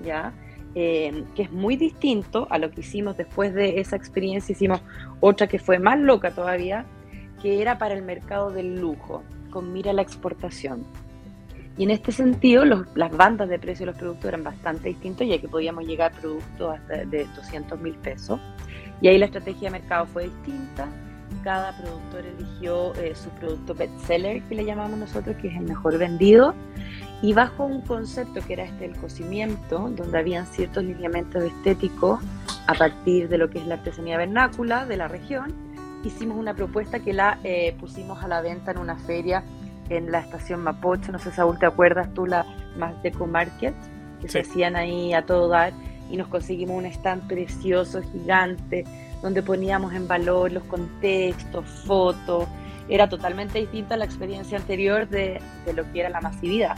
¿ya? 0.00 0.32
Eh, 0.74 1.24
que 1.34 1.42
es 1.42 1.52
muy 1.52 1.76
distinto 1.76 2.46
a 2.48 2.58
lo 2.58 2.70
que 2.70 2.80
hicimos 2.80 3.16
después 3.16 3.52
de 3.52 3.80
esa 3.80 3.96
experiencia, 3.96 4.52
hicimos 4.52 4.80
otra 5.18 5.48
que 5.48 5.58
fue 5.58 5.78
más 5.78 5.98
loca 5.98 6.30
todavía, 6.30 6.86
que 7.42 7.60
era 7.60 7.78
para 7.78 7.94
el 7.94 8.02
mercado 8.02 8.50
del 8.50 8.80
lujo, 8.80 9.24
con 9.50 9.72
mira 9.72 9.90
a 9.90 9.94
la 9.94 10.02
exportación. 10.02 10.84
Y 11.76 11.84
en 11.84 11.90
este 11.90 12.12
sentido, 12.12 12.64
las 12.64 13.16
bandas 13.16 13.48
de 13.48 13.58
precio 13.58 13.86
de 13.86 13.92
los 13.92 13.98
productos 13.98 14.26
eran 14.26 14.44
bastante 14.44 14.88
distintas, 14.88 15.26
ya 15.26 15.38
que 15.40 15.48
podíamos 15.48 15.84
llegar 15.84 16.12
a 16.12 16.20
productos 16.20 16.78
hasta 16.78 17.04
de 17.04 17.26
200 17.36 17.80
mil 17.80 17.94
pesos. 17.94 18.40
Y 19.00 19.08
ahí 19.08 19.18
la 19.18 19.26
estrategia 19.26 19.70
de 19.70 19.78
mercado 19.78 20.06
fue 20.06 20.24
distinta. 20.24 20.88
Cada 21.42 21.76
productor 21.78 22.24
eligió 22.26 22.94
eh, 22.96 23.14
su 23.14 23.30
producto 23.30 23.74
bestseller, 23.74 24.42
que 24.42 24.56
le 24.56 24.64
llamamos 24.64 24.98
nosotros, 24.98 25.36
que 25.36 25.48
es 25.48 25.56
el 25.56 25.64
mejor 25.64 25.96
vendido. 25.96 26.54
Y 27.22 27.32
bajo 27.32 27.64
un 27.64 27.82
concepto 27.82 28.40
que 28.46 28.54
era 28.54 28.64
este 28.64 28.86
el 28.86 28.96
cocimiento, 28.96 29.90
donde 29.90 30.18
habían 30.18 30.46
ciertos 30.46 30.84
lineamientos 30.84 31.44
estéticos 31.44 32.20
a 32.66 32.74
partir 32.74 33.28
de 33.28 33.38
lo 33.38 33.48
que 33.50 33.58
es 33.58 33.66
la 33.66 33.74
artesanía 33.74 34.16
vernácula 34.16 34.86
de 34.86 34.96
la 34.96 35.08
región, 35.08 35.52
hicimos 36.04 36.38
una 36.38 36.54
propuesta 36.54 37.00
que 37.00 37.12
la 37.12 37.38
eh, 37.44 37.74
pusimos 37.78 38.22
a 38.22 38.28
la 38.28 38.40
venta 38.40 38.70
en 38.70 38.78
una 38.78 38.96
feria 38.96 39.42
en 39.90 40.10
la 40.10 40.20
estación 40.20 40.62
Mapocho, 40.62 41.12
no 41.12 41.18
sé, 41.18 41.30
Saúl, 41.32 41.58
¿te 41.58 41.66
acuerdas 41.66 42.12
tú 42.14 42.26
la 42.26 42.46
más 42.78 43.00
Deco 43.02 43.26
Market? 43.26 43.74
Que 44.20 44.28
se 44.28 44.40
hacían 44.40 44.76
ahí 44.76 45.12
a 45.12 45.26
todo 45.26 45.48
dar 45.48 45.72
y 46.10 46.16
nos 46.16 46.28
conseguimos 46.28 46.76
un 46.76 46.86
stand 46.86 47.26
precioso, 47.26 48.00
gigante, 48.02 48.84
donde 49.22 49.42
poníamos 49.42 49.92
en 49.92 50.08
valor 50.08 50.50
los 50.50 50.64
contextos, 50.64 51.66
fotos, 51.86 52.48
era 52.88 53.08
totalmente 53.08 53.58
distinta 53.58 53.94
a 53.94 53.98
la 53.98 54.04
experiencia 54.04 54.58
anterior 54.58 55.08
de, 55.08 55.40
de 55.66 55.72
lo 55.72 55.90
que 55.92 56.00
era 56.00 56.08
la 56.08 56.20
masividad. 56.20 56.76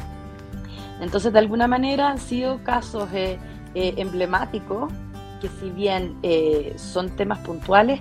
Entonces, 1.00 1.33
de 1.33 1.38
alguna 1.38 1.66
manera 1.66 2.09
han 2.09 2.19
sido 2.19 2.62
casos 2.62 3.09
eh, 3.12 3.38
eh, 3.75 3.95
emblemáticos 3.97 4.92
que 5.40 5.49
si 5.49 5.71
bien 5.71 6.16
eh, 6.23 6.75
son 6.76 7.11
temas 7.16 7.38
puntuales, 7.40 8.00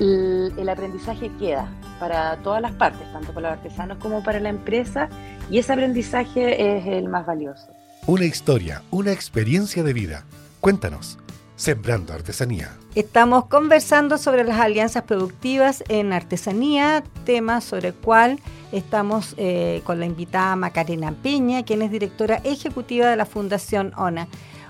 el, 0.00 0.52
el, 0.58 0.68
aprendizaje 0.68 1.30
queda 1.38 1.68
para 1.98 2.36
todas 2.38 2.62
las 2.62 2.72
partes, 2.72 3.10
tanto 3.12 3.32
para 3.32 3.50
los 3.50 3.58
artesanos 3.58 3.98
como 3.98 4.22
para 4.22 4.40
la 4.40 4.48
empresa, 4.48 5.08
y 5.50 5.58
ese 5.58 5.72
aprendizaje 5.72 6.76
es 6.76 6.86
el 6.86 7.08
más 7.08 7.26
valioso. 7.26 7.68
Una 8.06 8.24
historia, 8.24 8.82
una 8.90 9.12
experiencia 9.12 9.82
de 9.82 9.92
vida. 9.92 10.24
Cuéntanos, 10.60 11.18
Sembrando 11.56 12.12
Artesanía. 12.12 12.76
Estamos 12.94 13.46
conversando 13.46 14.18
sobre 14.18 14.44
las 14.44 14.60
alianzas 14.60 15.04
productivas 15.04 15.82
en 15.88 16.12
artesanía, 16.12 17.02
tema 17.24 17.62
sobre 17.62 17.88
el 17.88 17.94
cual 17.94 18.40
estamos 18.72 19.34
eh, 19.38 19.80
con 19.84 19.98
la 19.98 20.06
invitada 20.06 20.54
Macarena 20.54 21.12
Peña, 21.12 21.64
quien 21.64 21.80
es 21.80 21.90
directora 21.90 22.40
ejecutiva 22.44 23.08
de 23.08 23.16
la 23.16 23.24
Fundación 23.24 23.92
ONA. 23.96 24.28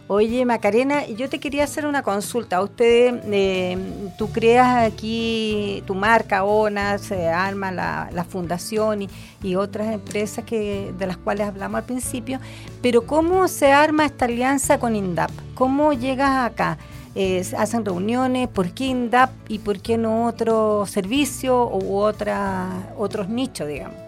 Oye, 0.09 0.45
Macarena, 0.45 1.05
yo 1.07 1.29
te 1.29 1.41
quería 1.41 1.65
hacer 1.65 1.85
una 1.85 2.01
consulta. 2.01 2.63
Usted, 2.63 3.23
eh, 3.25 3.77
tú 4.17 4.31
creas 4.31 4.87
aquí 4.87 5.83
tu 5.85 5.97
marca 5.97 6.45
ONA, 6.45 6.99
se 6.99 7.27
arma 7.29 7.73
la, 7.73 8.09
la 8.13 8.23
fundación 8.23 9.03
y, 9.03 9.09
y, 9.43 9.57
otras 9.57 9.93
empresas 9.93 10.45
que, 10.45 10.95
de 10.97 11.07
las 11.09 11.17
cuales 11.17 11.49
hablamos 11.49 11.79
al 11.79 11.87
principio, 11.87 12.39
pero 12.83 13.05
¿cómo 13.05 13.49
se 13.49 13.73
arma 13.73 14.05
esta 14.05 14.27
alianza 14.27 14.79
con 14.79 14.95
INDAP? 14.95 15.33
¿Cómo 15.57 15.93
llegas 15.93 16.53
acá? 16.53 16.79
Eh, 17.17 17.45
¿Hacen 17.59 17.85
reuniones? 17.85 18.49
¿Por 18.49 18.71
qué 18.71 18.85
INDAP 18.85 19.31
y 19.49 19.59
por 19.59 19.81
qué 19.81 19.99
no 19.99 20.27
otro 20.27 20.87
servicio 20.87 21.69
u 21.69 21.97
otra, 21.97 22.93
otros 22.97 23.29
nichos, 23.29 23.67
digamos? 23.67 24.06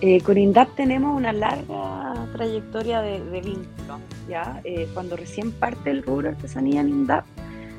Eh, 0.00 0.20
con 0.20 0.36
INDAP 0.36 0.74
tenemos 0.74 1.16
una 1.16 1.32
larga 1.32 2.26
trayectoria 2.32 3.00
de, 3.00 3.24
de 3.24 3.40
vínculo. 3.40 4.00
¿ya? 4.28 4.60
Eh, 4.64 4.88
cuando 4.92 5.16
recién 5.16 5.52
parte 5.52 5.90
el 5.90 6.02
rubro 6.02 6.28
artesanía 6.28 6.80
en 6.80 6.88
INDAP, 6.88 7.24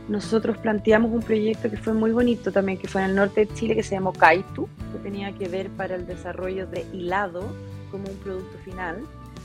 nosotros 0.07 0.57
planteamos 0.57 1.11
un 1.11 1.21
proyecto 1.21 1.69
que 1.69 1.77
fue 1.77 1.93
muy 1.93 2.11
bonito 2.11 2.51
también, 2.51 2.77
que 2.77 2.87
fue 2.87 3.01
en 3.01 3.09
el 3.09 3.15
norte 3.15 3.45
de 3.45 3.53
Chile, 3.53 3.75
que 3.75 3.83
se 3.83 3.95
llamó 3.95 4.13
Kaitu, 4.13 4.69
que 4.91 4.99
tenía 4.99 5.31
que 5.31 5.47
ver 5.47 5.69
para 5.71 5.95
el 5.95 6.05
desarrollo 6.05 6.67
de 6.67 6.85
hilado 6.93 7.43
como 7.91 8.07
un 8.09 8.17
producto 8.17 8.57
final. 8.63 9.03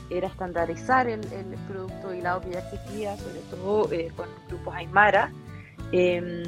Era 0.09 0.27
estandarizar 0.27 1.07
el, 1.07 1.21
el 1.33 1.57
producto 1.67 2.13
hilado 2.13 2.41
que 2.41 2.51
ya 2.51 2.59
existía, 2.59 3.17
sobre 3.17 3.39
todo 3.49 3.91
eh, 3.91 4.11
con 4.15 4.27
grupos 4.49 4.75
Aymara, 4.75 5.31
eh, 5.91 6.43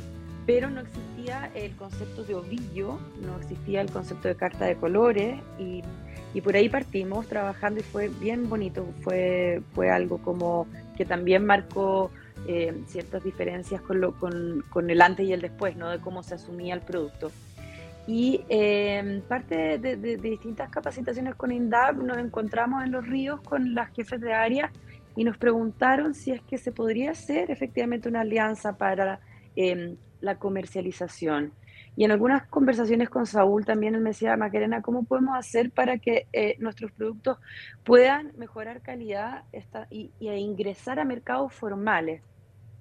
pero 0.46 0.70
no 0.70 0.82
existía 0.82 1.50
el 1.56 1.75
concepto 1.75 2.24
de 2.24 2.36
ovillo, 2.36 3.00
no 3.22 3.38
existía 3.39 3.82
el 3.82 3.89
concepto 3.89 4.27
de 4.27 4.36
carta 4.36 4.65
de 4.65 4.75
colores 4.75 5.39
y 5.58 5.82
y 6.34 6.42
por 6.42 6.56
ahí 6.56 6.70
partimos 6.70 7.28
trabajando 7.28 7.80
y 7.80 7.84
fue 7.84 8.10
bien 8.10 8.50
bonito, 8.50 8.86
fue, 9.02 9.62
fue 9.74 9.90
algo 9.90 10.18
como 10.20 10.68
que 10.98 11.06
también 11.06 11.46
marcó 11.46 12.12
eh, 12.48 12.74
ciertas 12.88 13.24
diferencias 13.24 13.82
con, 13.82 14.02
lo, 14.02 14.13
con, 14.20 14.63
con, 14.70 14.90
el 14.90 15.02
antes 15.02 15.28
y 15.28 15.34
el 15.34 15.42
después, 15.42 15.75
¿no? 15.75 15.90
de 15.90 16.00
cómo 16.00 16.24
se 16.24 16.36
asumía 16.36 16.74
el 16.74 16.82
producto. 16.82 17.32
Y 18.06 18.42
eh, 18.50 19.22
parte 19.30 19.78
de, 19.78 19.96
de, 19.96 20.18
de, 20.18 20.18
distintas 20.18 20.70
capacitaciones 20.70 21.36
con 21.36 21.52
INDAP 21.54 21.98
nos 21.98 22.18
encontramos 22.18 22.84
en 22.84 22.92
los 22.92 23.08
ríos 23.08 23.40
con 23.42 23.74
las 23.74 23.92
jefes 23.94 24.20
de 24.20 24.34
área 24.34 24.72
y 25.16 25.24
nos 25.24 25.38
preguntaron 25.38 26.13
si 26.13 26.32
es 26.32 26.42
que 26.42 26.58
se 26.58 26.72
podría 26.72 27.12
hacer 27.12 27.52
efectivamente 27.52 28.10
una 28.10 28.22
alianza 28.22 28.78
para 28.78 29.20
eh, 29.56 29.96
la 30.22 30.40
comercialización. 30.40 31.54
Y 31.95 32.05
en 32.05 32.12
algunas 32.12 32.47
conversaciones 32.47 33.09
con 33.09 33.25
Saúl 33.25 33.65
también 33.65 33.95
él 33.95 34.01
me 34.01 34.12
decía, 34.12 34.35
Macarena, 34.35 34.81
¿cómo 34.81 35.03
podemos 35.03 35.38
hacer 35.38 35.71
para 35.71 36.00
que 36.00 36.27
eh, 36.33 36.55
nuestros 36.59 36.91
productos 36.91 37.38
puedan 37.83 38.31
mejorar 38.38 38.81
calidad 38.81 39.43
y, 39.89 40.12
ingresar 40.19 41.00
a 41.00 41.05
mercados 41.05 41.53
formales? 41.53 42.21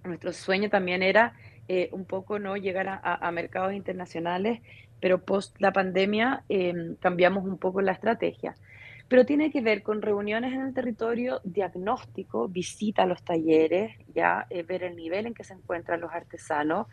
Nuestro 0.04 0.32
sueño 0.32 0.70
también 0.70 1.02
era 1.02 1.34
eh, 1.68 1.90
un 1.92 2.06
poco 2.06 2.38
no 2.38 2.56
llegar 2.56 3.00
a, 3.02 3.30
mercados 3.32 3.74
internacionales, 3.74 4.60
pero 5.00 5.24
post 5.24 5.60
la 5.60 5.72
pandemia 5.72 6.44
eh, 6.48 6.96
cambiamos 7.00 7.44
un 7.44 7.58
poco 7.58 7.82
la 7.82 7.92
estrategia. 7.92 8.54
Pero 9.12 9.26
tiene 9.26 9.50
que 9.50 9.60
ver 9.60 9.82
con 9.82 10.00
reuniones 10.00 10.54
en 10.54 10.62
el 10.62 10.72
territorio, 10.72 11.42
diagnóstico, 11.44 12.48
visita 12.48 13.02
a 13.02 13.06
los 13.06 13.22
talleres, 13.22 13.94
ya 14.14 14.46
eh, 14.48 14.62
ver 14.62 14.84
el 14.84 14.96
nivel 14.96 15.26
en 15.26 15.34
que 15.34 15.44
se 15.44 15.52
encuentran 15.52 16.00
los 16.00 16.10
artesanos 16.12 16.86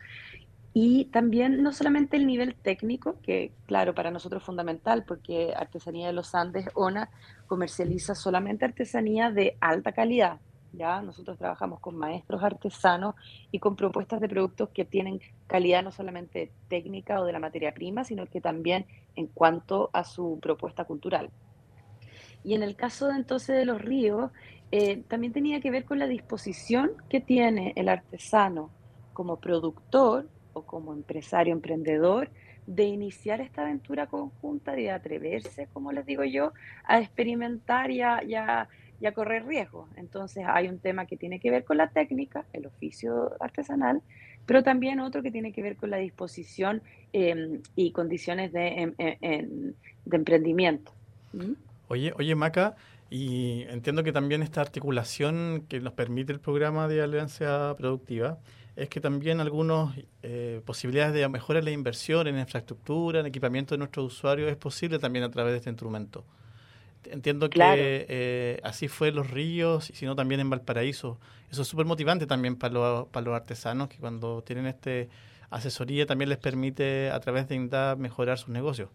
y 0.72 1.06
también 1.06 1.62
no 1.62 1.72
solamente 1.72 2.16
el 2.16 2.26
nivel 2.26 2.54
técnico, 2.54 3.16
que 3.22 3.52
claro, 3.66 3.94
para 3.94 4.10
nosotros 4.10 4.42
es 4.42 4.46
fundamental, 4.46 5.04
porque 5.04 5.52
Artesanía 5.56 6.06
de 6.06 6.12
los 6.12 6.34
Andes, 6.34 6.68
ONA, 6.74 7.10
comercializa 7.46 8.14
solamente 8.14 8.64
artesanía 8.64 9.30
de 9.30 9.56
alta 9.60 9.92
calidad. 9.92 10.38
¿ya? 10.72 11.02
Nosotros 11.02 11.38
trabajamos 11.38 11.80
con 11.80 11.96
maestros 11.96 12.44
artesanos 12.44 13.16
y 13.50 13.58
con 13.58 13.74
propuestas 13.74 14.20
de 14.20 14.28
productos 14.28 14.68
que 14.68 14.84
tienen 14.84 15.20
calidad 15.48 15.82
no 15.82 15.90
solamente 15.90 16.52
técnica 16.68 17.20
o 17.20 17.24
de 17.24 17.32
la 17.32 17.40
materia 17.40 17.74
prima, 17.74 18.04
sino 18.04 18.26
que 18.26 18.40
también 18.40 18.86
en 19.16 19.26
cuanto 19.26 19.90
a 19.92 20.04
su 20.04 20.38
propuesta 20.40 20.84
cultural. 20.84 21.30
Y 22.44 22.54
en 22.54 22.62
el 22.62 22.76
caso 22.76 23.08
de, 23.08 23.16
entonces 23.16 23.56
de 23.56 23.64
los 23.64 23.82
ríos, 23.82 24.30
eh, 24.70 25.02
también 25.08 25.32
tenía 25.32 25.60
que 25.60 25.72
ver 25.72 25.84
con 25.84 25.98
la 25.98 26.06
disposición 26.06 26.92
que 27.08 27.20
tiene 27.20 27.72
el 27.74 27.88
artesano 27.88 28.70
como 29.12 29.40
productor 29.40 30.28
o 30.52 30.62
como 30.62 30.92
empresario 30.92 31.52
emprendedor 31.52 32.30
de 32.66 32.84
iniciar 32.84 33.40
esta 33.40 33.62
aventura 33.62 34.06
conjunta, 34.06 34.72
de 34.72 34.90
atreverse, 34.90 35.66
como 35.72 35.92
les 35.92 36.06
digo 36.06 36.24
yo, 36.24 36.52
a 36.84 37.00
experimentar 37.00 37.90
y 37.90 38.02
a, 38.02 38.68
y 39.00 39.12
correr 39.12 39.46
riesgos. 39.46 39.88
Entonces 39.96 40.44
hay 40.46 40.68
un 40.68 40.78
tema 40.78 41.06
que 41.06 41.16
tiene 41.16 41.40
que 41.40 41.50
ver 41.50 41.64
con 41.64 41.78
la 41.78 41.88
técnica, 41.88 42.44
el 42.52 42.66
oficio 42.66 43.32
artesanal, 43.40 44.02
pero 44.46 44.62
también 44.62 45.00
otro 45.00 45.22
que 45.22 45.30
tiene 45.30 45.52
que 45.52 45.62
ver 45.62 45.76
con 45.76 45.90
la 45.90 45.96
disposición 45.96 46.82
eh, 47.12 47.60
y 47.76 47.92
condiciones 47.92 48.52
de, 48.52 48.94
en, 48.96 49.74
de 50.04 50.16
emprendimiento. 50.16 50.92
¿Mm? 51.32 51.52
Oye, 51.88 52.12
oye, 52.16 52.34
Maca, 52.36 52.76
y 53.10 53.62
entiendo 53.68 54.04
que 54.04 54.12
también 54.12 54.42
esta 54.42 54.60
articulación 54.60 55.64
que 55.68 55.80
nos 55.80 55.94
permite 55.94 56.32
el 56.32 56.38
programa 56.38 56.86
de 56.86 57.02
alianza 57.02 57.74
productiva, 57.76 58.38
es 58.80 58.88
que 58.88 59.00
también 59.00 59.40
algunas 59.40 59.94
eh, 60.22 60.62
posibilidades 60.64 61.12
de 61.12 61.28
mejorar 61.28 61.62
la 61.62 61.70
inversión 61.70 62.26
en 62.26 62.38
infraestructura, 62.38 63.20
en 63.20 63.26
equipamiento 63.26 63.74
de 63.74 63.78
nuestros 63.78 64.06
usuarios 64.06 64.50
es 64.50 64.56
posible 64.56 64.98
también 64.98 65.22
a 65.24 65.30
través 65.30 65.52
de 65.52 65.58
este 65.58 65.68
instrumento. 65.68 66.24
Entiendo 67.04 67.50
que 67.50 67.54
claro. 67.54 67.80
eh, 67.82 68.58
así 68.62 68.88
fue 68.88 69.08
en 69.08 69.16
Los 69.16 69.30
Ríos 69.30 69.90
y 69.90 69.94
sino 69.94 70.16
también 70.16 70.40
en 70.40 70.48
Valparaíso. 70.48 71.18
Eso 71.50 71.62
es 71.62 71.68
súper 71.68 71.84
motivante 71.84 72.26
también 72.26 72.56
para 72.56 72.72
los, 72.72 73.08
para 73.08 73.26
los 73.26 73.34
artesanos 73.34 73.88
que 73.88 73.98
cuando 73.98 74.42
tienen 74.42 74.66
este 74.66 75.10
asesoría 75.50 76.06
también 76.06 76.30
les 76.30 76.38
permite 76.38 77.10
a 77.10 77.20
través 77.20 77.48
de 77.48 77.56
INDAP 77.56 77.98
mejorar 77.98 78.38
sus 78.38 78.48
negocios. 78.48 78.88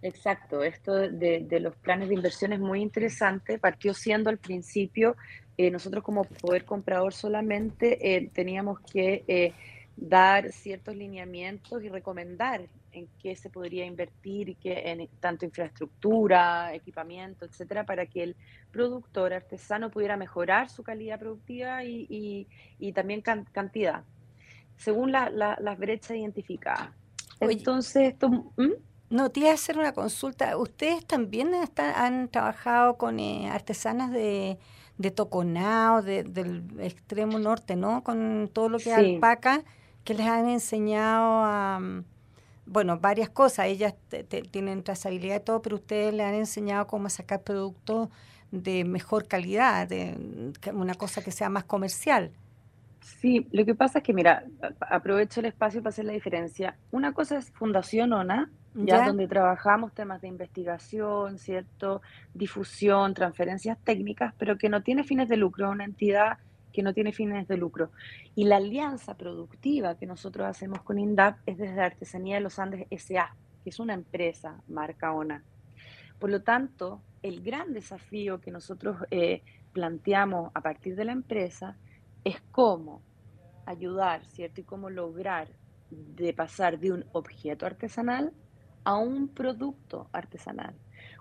Exacto, 0.00 0.62
esto 0.62 0.94
de, 0.94 1.40
de, 1.40 1.60
los 1.60 1.74
planes 1.76 2.08
de 2.08 2.14
inversión 2.14 2.52
es 2.52 2.60
muy 2.60 2.82
interesante. 2.82 3.58
Partió 3.58 3.94
siendo 3.94 4.28
al 4.30 4.36
principio 4.38 5.16
eh, 5.56 5.70
nosotros 5.70 6.02
como 6.02 6.24
poder 6.24 6.64
comprador 6.64 7.12
solamente 7.12 8.16
eh, 8.16 8.30
teníamos 8.32 8.80
que 8.80 9.24
eh, 9.28 9.52
dar 9.96 10.50
ciertos 10.52 10.96
lineamientos 10.96 11.82
y 11.82 11.88
recomendar 11.88 12.62
en 12.92 13.08
qué 13.20 13.34
se 13.36 13.50
podría 13.50 13.84
invertir 13.84 14.56
que 14.56 14.90
en 14.90 15.08
tanto 15.20 15.44
infraestructura, 15.44 16.74
equipamiento, 16.74 17.44
etcétera, 17.44 17.84
para 17.84 18.06
que 18.06 18.22
el 18.22 18.36
productor 18.70 19.32
artesano 19.32 19.90
pudiera 19.90 20.16
mejorar 20.16 20.68
su 20.68 20.82
calidad 20.82 21.18
productiva 21.18 21.84
y, 21.84 22.06
y, 22.08 22.46
y 22.78 22.92
también 22.92 23.20
can, 23.20 23.44
cantidad, 23.52 24.04
según 24.76 25.12
la, 25.12 25.30
la, 25.30 25.56
las 25.60 25.78
brechas 25.78 26.16
identificadas. 26.16 26.90
Entonces, 27.40 28.12
esto, 28.12 28.28
¿hmm? 28.28 28.72
No, 29.10 29.30
te 29.30 29.40
iba 29.40 29.50
a 29.50 29.54
hacer 29.54 29.78
una 29.78 29.92
consulta. 29.92 30.56
¿Ustedes 30.56 31.06
también 31.06 31.54
están, 31.54 31.94
han 31.94 32.28
trabajado 32.28 32.96
con 32.96 33.20
eh, 33.20 33.48
artesanas 33.48 34.10
de, 34.10 34.58
de 34.98 35.10
Toconao, 35.10 36.02
de, 36.02 36.22
del 36.22 36.62
extremo 36.80 37.38
norte, 37.38 37.76
¿no? 37.76 38.02
Con 38.04 38.50
todo 38.52 38.68
lo 38.68 38.78
que 38.78 38.90
es 38.90 38.96
sí. 38.96 39.14
alpaca, 39.14 39.62
que 40.04 40.14
les 40.14 40.26
han 40.26 40.48
enseñado 40.48 41.42
a, 41.44 41.80
bueno, 42.66 42.98
varias 42.98 43.28
cosas. 43.28 43.66
Ellas 43.66 43.94
te, 44.08 44.24
te, 44.24 44.42
tienen 44.42 44.82
trazabilidad 44.82 45.36
y 45.36 45.44
todo, 45.44 45.62
pero 45.62 45.76
ustedes 45.76 46.14
les 46.14 46.26
han 46.26 46.34
enseñado 46.34 46.86
cómo 46.86 47.08
sacar 47.08 47.42
productos 47.42 48.08
de 48.50 48.84
mejor 48.84 49.26
calidad, 49.26 49.88
de 49.88 50.16
una 50.72 50.94
cosa 50.94 51.22
que 51.22 51.32
sea 51.32 51.48
más 51.48 51.64
comercial. 51.64 52.30
Sí, 53.00 53.46
lo 53.52 53.64
que 53.64 53.74
pasa 53.74 53.98
es 53.98 54.04
que, 54.04 54.14
mira, 54.14 54.44
aprovecho 54.80 55.40
el 55.40 55.46
espacio 55.46 55.82
para 55.82 55.90
hacer 55.90 56.04
la 56.04 56.12
diferencia. 56.12 56.76
Una 56.90 57.12
cosa 57.12 57.36
es 57.36 57.50
Fundación 57.50 58.12
ONA, 58.12 58.50
ya, 58.74 58.98
ya, 58.98 59.06
donde 59.06 59.28
trabajamos 59.28 59.92
temas 59.92 60.20
de 60.20 60.28
investigación, 60.28 61.38
¿cierto? 61.38 62.02
Difusión, 62.34 63.14
transferencias 63.14 63.78
técnicas, 63.84 64.34
pero 64.38 64.58
que 64.58 64.68
no 64.68 64.82
tiene 64.82 65.04
fines 65.04 65.28
de 65.28 65.36
lucro, 65.36 65.70
una 65.70 65.84
entidad 65.84 66.38
que 66.72 66.82
no 66.82 66.92
tiene 66.92 67.12
fines 67.12 67.46
de 67.46 67.56
lucro. 67.56 67.90
Y 68.34 68.44
la 68.44 68.56
alianza 68.56 69.16
productiva 69.16 69.96
que 69.96 70.06
nosotros 70.06 70.46
hacemos 70.46 70.82
con 70.82 70.98
INDAP 70.98 71.38
es 71.46 71.56
desde 71.56 71.80
Artesanía 71.80 72.34
de 72.34 72.40
los 72.42 72.58
Andes 72.58 72.86
SA, 72.90 73.34
que 73.62 73.70
es 73.70 73.78
una 73.78 73.94
empresa, 73.94 74.60
marca 74.68 75.12
ONA. 75.12 75.44
Por 76.18 76.30
lo 76.30 76.42
tanto, 76.42 77.00
el 77.22 77.42
gran 77.42 77.72
desafío 77.72 78.40
que 78.40 78.50
nosotros 78.50 78.96
eh, 79.10 79.42
planteamos 79.72 80.50
a 80.54 80.60
partir 80.60 80.96
de 80.96 81.04
la 81.04 81.12
empresa 81.12 81.76
es 82.24 82.42
cómo 82.50 83.02
ayudar, 83.66 84.24
¿cierto? 84.26 84.60
Y 84.60 84.64
cómo 84.64 84.90
lograr 84.90 85.48
de 85.90 86.32
pasar 86.34 86.78
de 86.78 86.92
un 86.92 87.04
objeto 87.12 87.66
artesanal 87.66 88.32
a 88.84 88.96
un 88.96 89.28
producto 89.28 90.08
artesanal. 90.12 90.74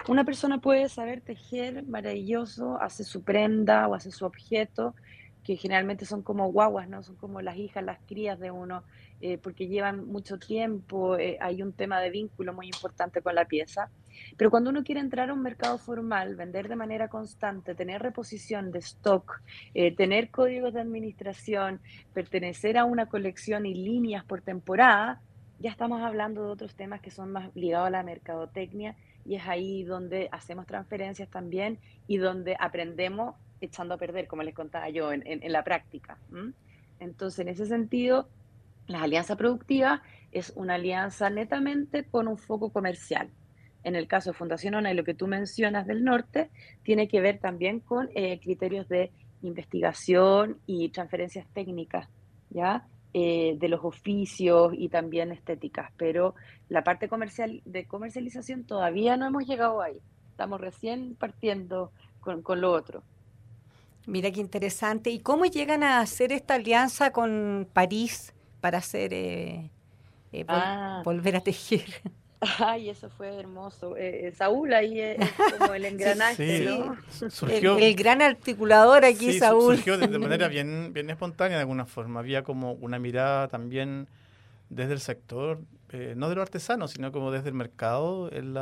Una 0.08 0.26
persona 0.26 0.60
puede 0.60 0.90
saber 0.90 1.22
tejer 1.22 1.84
maravilloso, 1.88 2.78
hace 2.82 3.04
su 3.04 3.24
prenda 3.24 3.88
o 3.88 3.96
hace 3.96 4.12
su 4.12 4.26
objeto, 4.26 4.96
que 5.44 5.58
generalmente 5.58 6.06
son 6.06 6.22
como 6.24 6.52
guaguas, 6.52 6.88
¿no? 6.88 7.04
Son 7.04 7.16
como 7.16 7.42
las 7.42 7.58
hijas, 7.58 7.84
las 7.84 8.00
crías 8.08 8.40
de 8.40 8.52
uno, 8.52 8.84
eh, 9.22 9.38
porque 9.38 9.68
llevan 9.68 10.08
mucho 10.08 10.40
tiempo, 10.40 11.18
eh, 11.18 11.38
hay 11.40 11.62
un 11.62 11.74
tema 11.74 12.00
de 12.00 12.10
vínculo 12.10 12.54
muy 12.54 12.68
importante 12.68 13.22
con 13.22 13.36
la 13.36 13.46
pieza. 13.46 13.90
Pero 14.38 14.50
cuando 14.50 14.70
uno 14.70 14.84
quiere 14.84 15.02
entrar 15.02 15.30
a 15.30 15.34
un 15.34 15.42
mercado 15.42 15.78
formal, 15.78 16.36
vender 16.36 16.70
de 16.70 16.76
manera 16.76 17.10
constante, 17.10 17.76
tener 17.76 18.02
reposición 18.02 18.72
de 18.72 18.80
stock, 18.80 19.42
eh, 19.74 19.94
tener 19.96 20.30
códigos 20.30 20.74
de 20.74 20.82
administración, 20.82 21.82
pertenecer 22.14 22.78
a 22.78 22.86
una 22.86 23.08
colección 23.08 23.66
y 23.66 23.74
líneas 23.74 24.24
por 24.24 24.42
temporada, 24.42 25.22
ya 25.64 25.72
estamos 25.72 26.02
hablando 26.02 26.44
de 26.44 26.52
otros 26.52 26.76
temas 26.76 27.00
que 27.00 27.10
son 27.10 27.32
más 27.32 27.50
ligados 27.56 27.88
a 27.88 27.90
la 27.90 28.04
mercadotecnia 28.04 28.98
y 29.24 29.36
es 29.36 29.48
ahí 29.48 29.86
donde 29.86 30.28
hacemos 30.34 30.68
transferencias 30.68 31.30
también 31.30 31.80
y 32.06 32.18
donde 32.18 32.58
aprendemos 32.60 33.36
echando 33.62 33.94
a 33.94 33.98
perder, 33.98 34.28
como 34.28 34.44
les 34.44 34.54
contaba 34.54 34.90
yo, 34.90 35.14
en, 35.14 35.40
la 35.54 35.64
práctica. 35.64 36.18
Entonces, 37.00 37.40
en 37.40 37.48
ese 37.48 37.66
sentido, 37.66 38.28
la 38.88 39.04
alianza 39.04 39.38
productiva 39.38 40.04
es 40.34 40.52
una 40.58 40.76
alianza 40.76 41.30
netamente 41.30 42.04
con 42.04 42.28
un 42.28 42.38
foco 42.38 42.74
comercial. 42.74 43.30
En 43.86 43.96
el 43.96 44.06
caso 44.06 44.32
de 44.32 44.38
Fundación 44.38 44.76
ONA 44.76 44.92
y 44.92 44.96
lo 44.96 45.06
que 45.06 45.14
tú 45.14 45.28
mencionas 45.28 45.88
del 45.88 46.04
norte, 46.04 46.50
tiene 46.84 47.08
que 47.08 47.22
ver 47.22 47.40
también 47.40 47.80
con 47.80 48.10
eh, 48.16 48.42
criterios 48.42 48.90
de 48.90 49.14
investigación 49.42 50.58
y 50.66 50.90
transferencias 50.90 51.48
técnicas, 51.54 52.10
¿ya? 52.50 52.86
Eh, 53.16 53.58
de 53.60 53.68
los 53.68 53.86
oficios 53.86 54.74
y 54.76 54.90
también 54.90 55.32
estéticas, 55.32 55.92
pero 55.98 56.34
la 56.68 56.84
parte 56.84 57.08
comercial 57.08 57.62
de 57.64 57.86
comercialización 57.86 58.64
todavía 58.64 59.18
no 59.18 59.28
hemos 59.28 59.46
llegado 59.46 59.84
ahí. 59.84 60.02
Estamos 60.32 60.60
recién 60.60 61.14
partiendo 61.14 61.92
con, 62.22 62.42
con 62.42 62.60
lo 62.60 62.72
otro. 62.72 63.04
Mira 64.08 64.32
qué 64.32 64.40
interesante. 64.40 65.12
¿Y 65.12 65.20
cómo 65.20 65.46
llegan 65.46 65.84
a 65.84 66.00
hacer 66.00 66.32
esta 66.32 66.56
alianza 66.56 67.12
con 67.12 67.68
París 67.72 68.34
para 68.62 68.80
hacer 68.80 69.14
eh, 69.14 69.70
eh, 70.32 70.46
ah. 70.48 71.04
volver 71.06 71.36
a 71.36 71.42
tejer? 71.42 71.86
Ay, 72.60 72.90
eso 72.90 73.10
fue 73.10 73.40
hermoso. 73.40 73.96
Eh, 73.98 74.34
Saúl 74.36 74.74
ahí 74.74 75.00
es 75.00 75.18
como 75.58 75.74
el 75.74 75.86
engranaje, 75.86 76.68
el, 77.50 77.96
gran 77.96 78.22
articulador 78.22 79.06
aquí, 79.06 79.38
Saúl. 79.38 79.76
Surgió 79.76 79.98
de, 79.98 80.20
manera 80.20 80.48
bien, 80.50 80.94
bien 80.94 81.10
espontánea 81.10 81.58
de 81.58 81.62
alguna 81.62 81.86
forma. 81.86 82.20
Había 82.20 82.44
como 82.44 82.74
una 82.74 83.00
mirada 83.00 83.48
también 83.48 84.08
desde 84.70 84.94
el 84.94 85.00
sector, 85.00 85.60
no 86.16 86.30
de 86.30 86.36
los 86.36 86.42
artesanos, 86.42 86.92
sino 86.92 87.12
como 87.12 87.32
desde 87.32 87.50
el 87.50 87.56
mercado, 87.56 88.30
el 88.32 88.58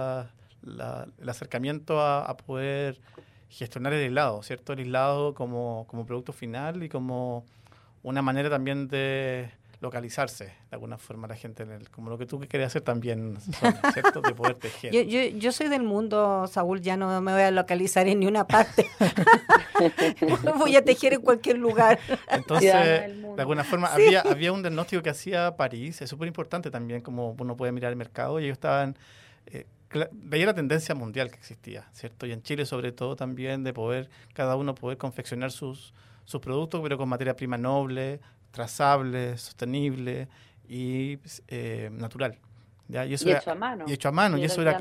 acercamiento 1.29 2.01
a 2.01 2.35
poder 2.35 3.00
gestionar 3.51 3.91
el 3.93 4.01
helado, 4.01 4.41
¿cierto? 4.43 4.73
El 4.73 4.79
helado 4.79 5.33
como, 5.33 5.85
como 5.88 6.05
producto 6.05 6.31
final 6.31 6.83
y 6.83 6.89
como 6.89 7.45
una 8.01 8.21
manera 8.21 8.50
también 8.50 8.88
de 8.88 9.51
localizarse 9.81 10.45
de 10.45 10.53
alguna 10.71 10.97
forma 11.00 11.27
la 11.27 11.35
gente, 11.35 11.63
en 11.63 11.71
el, 11.71 11.89
como 11.89 12.11
lo 12.11 12.17
que 12.17 12.27
tú 12.27 12.39
querías 12.39 12.67
hacer 12.67 12.83
también, 12.83 13.38
¿cierto? 13.93 14.21
De 14.21 14.33
poder 14.33 14.55
tejer. 14.55 14.93
Yo, 14.93 15.01
yo, 15.01 15.21
yo, 15.38 15.51
soy 15.51 15.69
del 15.69 15.83
mundo, 15.83 16.45
Saúl, 16.47 16.81
ya 16.81 16.95
no 16.95 17.19
me 17.21 17.31
voy 17.33 17.41
a 17.41 17.51
localizar 17.51 18.07
en 18.07 18.19
ninguna 18.19 18.45
parte. 18.45 18.85
voy 20.57 20.75
a 20.75 20.83
tejer 20.83 21.13
en 21.13 21.21
cualquier 21.21 21.57
lugar. 21.57 22.00
Entonces, 22.29 22.71
de 22.71 23.41
alguna 23.41 23.63
forma, 23.63 23.88
había, 23.88 24.21
había 24.21 24.51
un 24.51 24.62
diagnóstico 24.62 25.01
que 25.01 25.10
hacía 25.10 25.56
París, 25.58 26.01
es 26.01 26.10
súper 26.10 26.27
importante 26.27 26.69
también, 26.69 27.01
como 27.01 27.36
uno 27.39 27.58
puede 27.58 27.71
mirar 27.71 27.89
el 27.89 27.97
mercado, 27.97 28.39
y 28.39 28.45
ellos 28.45 28.56
estaban... 28.56 28.95
Eh, 29.47 29.65
veía 30.12 30.45
la 30.45 30.53
tendencia 30.53 30.95
mundial 30.95 31.29
que 31.32 31.38
existía, 31.38 31.89
¿cierto? 31.91 32.25
Y 32.25 32.32
en 32.32 32.43
Chile 32.43 32.65
sobre 32.65 32.91
todo 32.91 33.15
también 33.15 33.63
de 33.63 33.73
poder, 33.73 34.10
cada 34.34 34.56
uno 34.56 34.73
poder 34.73 34.97
confeccionar 34.97 35.51
sus, 35.51 35.93
sus 36.23 36.39
productos, 36.39 36.79
pero 36.82 36.97
con 36.97 37.10
materia 37.10 37.36
prima 37.36 37.58
noble, 37.58 38.21
trazable, 38.51 39.37
sostenible 39.37 40.27
y 40.67 41.19
eh, 41.47 41.89
natural. 41.91 42.37
¿ya? 42.87 43.05
Y, 43.05 43.13
eso 43.13 43.29
y 43.29 43.33
hecho 43.33 43.51
a 43.51 43.55
mano. 43.55 43.85
Y 43.87 43.93
hecho 43.93 44.09
a 44.09 44.11
mano. 44.11 44.37
Y, 44.37 44.43
eso 44.43 44.61
era, 44.61 44.77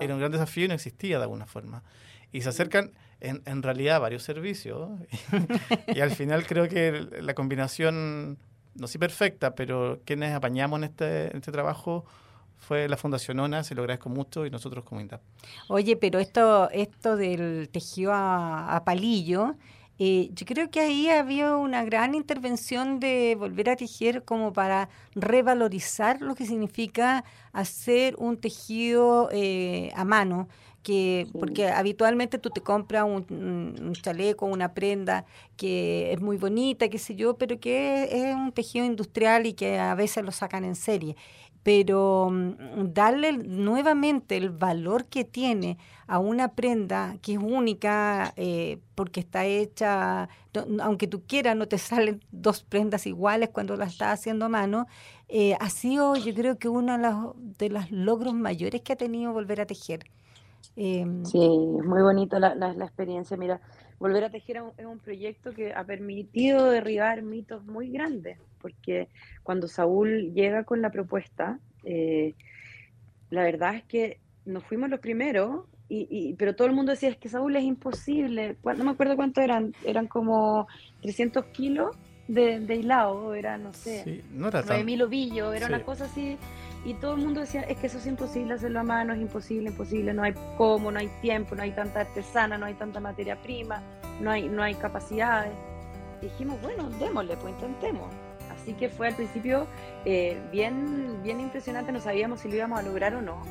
era, 0.00 0.14
un 0.14 0.20
gran 0.20 0.32
desafío 0.32 0.64
y 0.64 0.68
no 0.68 0.74
existía 0.74 1.18
de 1.18 1.24
alguna 1.24 1.46
forma. 1.46 1.82
Y 2.32 2.42
se 2.42 2.48
acercan 2.48 2.92
en, 3.20 3.42
en 3.46 3.62
realidad 3.62 3.96
a 3.96 4.00
varios 4.00 4.22
servicios. 4.22 4.90
y 5.88 6.00
al 6.00 6.10
final 6.10 6.46
creo 6.46 6.68
que 6.68 7.08
la 7.20 7.34
combinación, 7.34 8.38
no 8.74 8.86
sé 8.86 8.98
perfecta, 8.98 9.54
pero 9.54 10.00
quienes 10.04 10.34
apañamos 10.34 10.78
en 10.78 10.84
este, 10.84 11.30
en 11.30 11.36
este 11.36 11.52
trabajo 11.52 12.04
fue 12.64 12.88
la 12.88 12.96
Fundación 12.96 13.38
ONA, 13.38 13.62
se 13.62 13.74
lo 13.74 13.82
agradezco 13.82 14.08
mucho 14.08 14.46
y 14.46 14.50
nosotros 14.50 14.84
como 14.84 15.00
INDAP. 15.00 15.20
Oye, 15.68 15.96
pero 15.96 16.18
esto, 16.18 16.70
esto 16.70 17.16
del 17.16 17.68
tejido 17.70 18.12
a, 18.14 18.82
palillo, 18.84 19.54
eh, 19.98 20.30
yo 20.34 20.44
creo 20.46 20.70
que 20.70 20.80
ahí 20.80 21.08
había 21.08 21.56
una 21.56 21.84
gran 21.84 22.14
intervención 22.14 22.98
de 22.98 23.36
volver 23.38 23.70
a 23.70 23.76
tejer 23.76 24.24
como 24.24 24.52
para 24.52 24.88
revalorizar 25.14 26.20
lo 26.20 26.34
que 26.34 26.46
significa 26.46 27.24
hacer 27.52 28.16
un 28.18 28.36
tejido 28.36 29.28
eh, 29.32 29.92
a 29.94 30.04
mano, 30.04 30.48
que 30.82 31.28
porque 31.32 31.68
habitualmente 31.68 32.38
tú 32.38 32.50
te 32.50 32.60
compras 32.60 33.04
un, 33.04 33.24
un, 33.30 33.92
chaleco, 33.94 34.46
una 34.46 34.74
prenda 34.74 35.24
que 35.56 36.12
es 36.12 36.20
muy 36.20 36.36
bonita, 36.36 36.88
qué 36.88 36.98
sé 36.98 37.14
yo, 37.14 37.38
pero 37.38 37.58
que 37.58 38.08
es 38.10 38.34
un 38.34 38.52
tejido 38.52 38.84
industrial 38.84 39.46
y 39.46 39.54
que 39.54 39.78
a 39.78 39.94
veces 39.94 40.24
lo 40.24 40.32
sacan 40.32 40.64
en 40.64 40.74
serie 40.74 41.16
pero 41.64 42.28
mm, 42.30 42.92
darle 42.92 43.32
nuevamente 43.32 44.36
el 44.36 44.50
valor 44.50 45.06
que 45.06 45.24
tiene 45.24 45.78
a 46.06 46.20
una 46.20 46.52
prenda 46.52 47.16
que 47.22 47.32
es 47.32 47.38
única 47.38 48.32
eh, 48.36 48.78
porque 48.94 49.20
está 49.20 49.46
hecha, 49.46 50.28
aunque 50.80 51.08
tú 51.08 51.22
quieras, 51.26 51.56
no 51.56 51.66
te 51.66 51.78
salen 51.78 52.22
dos 52.30 52.62
prendas 52.62 53.08
iguales 53.08 53.48
cuando 53.48 53.76
las 53.76 53.92
estás 53.92 54.20
haciendo 54.20 54.44
a 54.44 54.48
mano, 54.48 54.86
eh, 55.28 55.56
ha 55.58 55.70
sido 55.70 56.14
yo 56.14 56.32
creo 56.34 56.58
que 56.58 56.68
uno 56.68 56.92
de 56.92 56.98
los, 56.98 57.34
de 57.58 57.70
los 57.70 57.90
logros 57.90 58.34
mayores 58.34 58.82
que 58.82 58.92
ha 58.92 58.96
tenido 58.96 59.32
volver 59.32 59.60
a 59.62 59.66
tejer. 59.66 60.04
Em, 60.76 61.24
sí, 61.24 61.38
muy 61.38 62.02
bonito 62.02 62.38
la, 62.38 62.54
la, 62.54 62.72
experiencia. 62.84 63.36
Mira, 63.36 63.60
Volver 63.98 64.24
a 64.24 64.30
Tejer 64.30 64.62
es 64.76 64.86
un, 64.86 64.98
proyecto 64.98 65.52
que 65.52 65.72
ha 65.72 65.84
permitido 65.84 66.70
derribar 66.70 67.22
mitos 67.22 67.64
muy 67.64 67.90
grandes, 67.90 68.38
porque 68.60 69.08
cuando 69.42 69.68
Saúl 69.68 70.32
llega 70.34 70.64
con 70.64 70.82
la 70.82 70.90
propuesta, 70.90 71.58
eh, 71.84 72.34
la 73.30 73.44
verdad 73.44 73.76
es 73.76 73.84
que 73.84 74.18
nos 74.44 74.64
fuimos 74.64 74.90
los 74.90 75.00
primeros, 75.00 75.66
y, 75.88 76.34
pero 76.34 76.56
todo 76.56 76.66
el 76.66 76.74
mundo 76.74 76.92
decía, 76.92 77.10
es 77.10 77.18
que 77.18 77.28
Saúl 77.28 77.54
es 77.54 77.62
imposible. 77.62 78.56
No 78.64 78.84
me 78.84 78.90
acuerdo 78.90 79.14
cuánto 79.14 79.40
eran, 79.40 79.74
eran 79.84 80.08
como 80.08 80.66
300 81.02 81.44
kilos 81.46 81.96
de, 82.28 82.60
de 82.60 82.76
hilado, 82.76 83.34
era, 83.34 83.58
no 83.58 83.72
sé, 83.72 84.02
sí, 84.04 84.24
no 84.32 84.48
era 84.48 84.62
9000 84.62 85.02
ovillos, 85.02 85.54
era 85.54 85.66
una 85.66 85.82
cosa 85.82 86.04
así 86.04 86.38
y 86.84 86.94
todo 86.94 87.14
el 87.14 87.22
mundo 87.22 87.40
decía, 87.40 87.62
es 87.62 87.78
que 87.78 87.86
eso 87.86 87.96
es 87.98 88.06
imposible 88.06 88.54
hacerlo 88.54 88.80
a 88.80 88.82
mano, 88.82 89.14
es 89.14 89.20
imposible, 89.20 89.70
imposible, 89.70 90.12
no 90.12 90.22
hay 90.22 90.34
cómo, 90.58 90.90
no 90.90 90.98
hay 90.98 91.08
tiempo, 91.22 91.54
no 91.54 91.62
hay 91.62 91.72
tanta 91.72 92.00
artesana, 92.00 92.58
no 92.58 92.66
hay 92.66 92.74
tanta 92.74 93.00
materia 93.00 93.40
prima, 93.40 93.82
no 94.20 94.30
hay, 94.30 94.48
no 94.48 94.62
hay 94.62 94.74
capacidades. 94.74 95.52
dijimos, 96.20 96.60
bueno, 96.60 96.90
démosle, 97.00 97.36
pues 97.38 97.54
intentemos. 97.54 98.12
Así 98.50 98.74
que 98.74 98.90
fue 98.90 99.08
al 99.08 99.14
principio 99.14 99.66
eh, 100.04 100.38
bien, 100.52 101.22
bien 101.22 101.40
impresionante, 101.40 101.90
no 101.90 102.00
sabíamos 102.00 102.40
si 102.40 102.48
lo 102.48 102.56
íbamos 102.56 102.78
a 102.78 102.82
lograr 102.82 103.14
o 103.14 103.22
no 103.22 103.42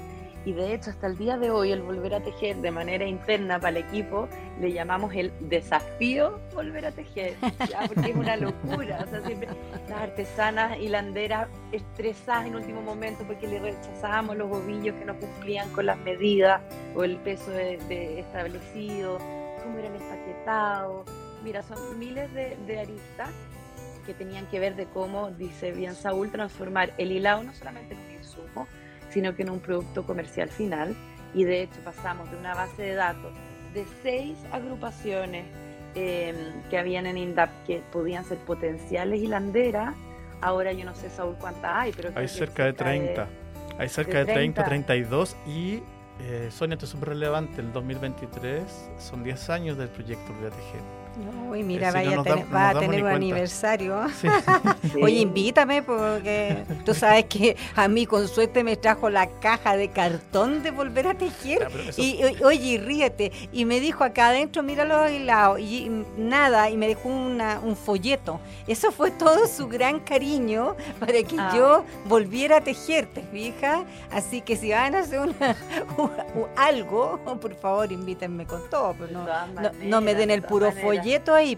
y 0.45 0.53
de 0.53 0.73
hecho 0.73 0.89
hasta 0.89 1.07
el 1.07 1.17
día 1.17 1.37
de 1.37 1.49
hoy 1.49 1.71
el 1.71 1.81
volver 1.81 2.13
a 2.15 2.19
tejer 2.21 2.57
de 2.57 2.71
manera 2.71 3.05
interna 3.05 3.59
para 3.59 3.77
el 3.77 3.85
equipo 3.85 4.27
le 4.59 4.71
llamamos 4.71 5.13
el 5.15 5.31
desafío 5.39 6.39
volver 6.53 6.85
a 6.85 6.91
tejer, 6.91 7.35
porque 7.87 8.11
es 8.11 8.15
una 8.15 8.35
locura, 8.35 9.03
o 9.05 9.09
sea, 9.09 9.21
siempre 9.25 9.49
las 9.89 10.01
artesanas 10.01 10.77
hilanderas 10.79 11.47
estresadas 11.71 12.47
en 12.47 12.55
último 12.55 12.81
momento 12.81 13.23
porque 13.25 13.47
le 13.47 13.59
rechazábamos 13.59 14.37
los 14.37 14.51
ovillos 14.51 14.95
que 14.95 15.05
no 15.05 15.15
cumplían 15.17 15.69
con 15.71 15.85
las 15.85 15.97
medidas 15.99 16.61
o 16.95 17.03
el 17.03 17.17
peso 17.17 17.51
de, 17.51 18.19
establecido, 18.19 19.17
cómo 19.63 19.77
era 19.79 19.87
el 19.87 19.95
empaquetado, 19.95 21.05
mira, 21.43 21.63
son 21.63 21.97
miles 21.97 22.33
de, 22.33 22.57
de 22.67 22.79
aristas 22.79 23.29
que 24.05 24.13
tenían 24.13 24.45
que 24.47 24.59
ver 24.59 24.75
de 24.75 24.85
cómo, 24.85 25.31
dice 25.31 25.71
bien 25.71 25.95
Saúl, 25.95 26.29
transformar 26.29 26.93
el 26.97 27.11
hilado 27.11 27.43
no 27.43 27.53
solamente 27.53 27.93
en 27.93 28.01
un 28.01 28.11
insumo, 28.11 28.67
sino 29.13 29.35
que 29.35 29.43
en 29.43 29.51
un 29.51 29.59
producto 29.59 30.05
comercial 30.05 30.49
final. 30.49 30.95
Y 31.33 31.43
de 31.43 31.63
hecho 31.63 31.79
pasamos 31.83 32.29
de 32.31 32.37
una 32.37 32.53
base 32.53 32.81
de 32.81 32.93
datos 32.95 33.31
de 33.73 33.85
seis 34.01 34.37
agrupaciones 34.51 35.45
em, 35.95 36.35
que 36.69 36.77
habían 36.77 37.05
en 37.05 37.17
INDAP 37.17 37.49
que 37.65 37.81
podían 37.91 38.25
ser 38.25 38.37
potenciales 38.39 39.21
hilanderas. 39.21 39.95
Ahora 40.41 40.73
yo 40.73 40.85
no 40.85 40.93
sé, 40.93 41.09
Saúl, 41.09 41.35
cuántas 41.39 41.71
hay, 41.73 41.91
pero... 41.95 42.09
Hay 42.15 42.27
cerca, 42.27 42.65
de 42.65 42.73
30. 42.73 43.27
Hay 43.77 43.89
cerca 43.89 44.19
de, 44.19 44.25
30, 44.25 44.63
32 44.63 45.35
y 45.47 45.81
eh, 46.19 46.49
Sonia, 46.51 46.75
esto 46.75 46.85
es 46.85 46.91
súper 46.91 47.09
relevante, 47.09 47.61
el 47.61 47.73
2023 47.73 48.63
son 48.99 49.23
10 49.23 49.49
años 49.49 49.77
del 49.77 49.89
proyecto 49.89 50.31
Tejer. 50.33 51.02
Uy, 51.49 51.61
mira, 51.61 51.91
vaya 51.91 52.23
va 52.53 52.69
a 52.69 52.79
tener 52.79 53.03
un 53.03 53.09
aniversario. 53.09 54.07
Oye, 55.01 55.19
invítame 55.19 55.83
porque 55.83 56.63
tú 56.83 56.95
sabes 56.95 57.25
que 57.25 57.55
a 57.75 57.87
mí 57.87 58.07
con 58.07 58.27
suerte 58.27 58.63
me 58.63 58.75
trajo 58.77 59.09
la 59.09 59.27
caja 59.39 59.77
de 59.77 59.89
cartón 59.89 60.63
de 60.63 60.71
volver 60.71 61.07
a 61.07 61.13
tejer. 61.13 61.69
y, 61.97 62.21
oye, 62.43 62.81
ríete. 62.83 63.31
Y 63.51 63.65
me 63.65 63.79
dijo 63.79 64.03
acá 64.03 64.29
adentro, 64.29 64.63
míralo 64.63 64.97
aislado. 64.97 65.59
Y, 65.59 65.63
y 65.63 66.05
nada, 66.17 66.69
y 66.71 66.77
me 66.77 66.87
dejó 66.87 67.09
una, 67.09 67.59
un 67.59 67.75
folleto. 67.75 68.39
Eso 68.67 68.91
fue 68.91 69.11
todo 69.11 69.45
su 69.47 69.67
gran 69.67 69.99
cariño 69.99 70.75
para 70.99 71.21
que 71.21 71.35
ah. 71.37 71.53
yo 71.55 71.85
volviera 72.05 72.57
a 72.57 72.61
tejer, 72.61 73.05
¿te 73.05 73.21
fijas? 73.21 73.83
Así 74.11 74.41
que 74.41 74.55
si 74.55 74.71
van 74.71 74.95
a 74.95 74.99
hacer 74.99 75.19
una, 75.19 75.55
algo, 76.55 77.19
por 77.39 77.53
favor, 77.53 77.91
invítenme 77.91 78.47
con 78.47 78.67
todo. 78.69 78.95
Pero 78.97 79.11
no, 79.11 79.71
no 79.83 80.01
me 80.01 80.15
den 80.15 80.31
el 80.31 80.41
puro 80.41 80.71
folleto 80.71 81.02
ahí, 81.33 81.57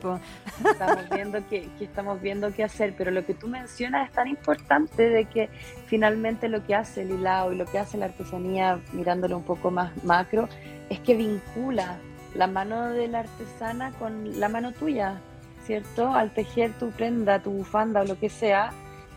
Estamos 0.64 1.10
viendo 1.10 1.48
que, 1.48 1.70
estamos 1.80 2.22
viendo 2.22 2.52
qué 2.54 2.64
hacer, 2.64 2.94
pero 2.98 3.12
lo 3.12 3.26
que 3.26 3.34
tú 3.34 3.48
mencionas 3.48 4.10
es 4.10 4.16
tan 4.16 4.28
importante 4.28 5.10
de 5.10 5.26
que 5.26 5.50
finalmente 5.88 6.50
lo 6.50 6.64
que 6.64 6.76
hace 6.76 7.02
el 7.02 7.12
hilado 7.12 7.52
y 7.52 7.56
lo 7.56 7.66
que 7.66 7.80
hace 7.80 7.98
la 7.98 8.06
artesanía, 8.06 8.80
mirándolo 8.94 9.38
un 9.38 9.44
poco 9.44 9.72
más 9.72 9.92
macro, 10.04 10.48
es 10.90 11.00
que 11.00 11.16
vincula 11.16 11.98
la 12.36 12.48
mano 12.48 12.90
de 12.90 13.08
la 13.08 13.20
artesana 13.20 13.92
con 13.94 14.40
la 14.40 14.50
mano 14.50 14.72
tuya, 14.72 15.22
¿cierto? 15.66 16.14
Al 16.14 16.32
tejer 16.32 16.74
tu 16.74 16.90
prenda, 16.92 17.42
tu 17.42 17.52
bufanda 17.52 18.02
o 18.02 18.06
lo 18.06 18.20
que 18.20 18.30
sea, 18.30 18.72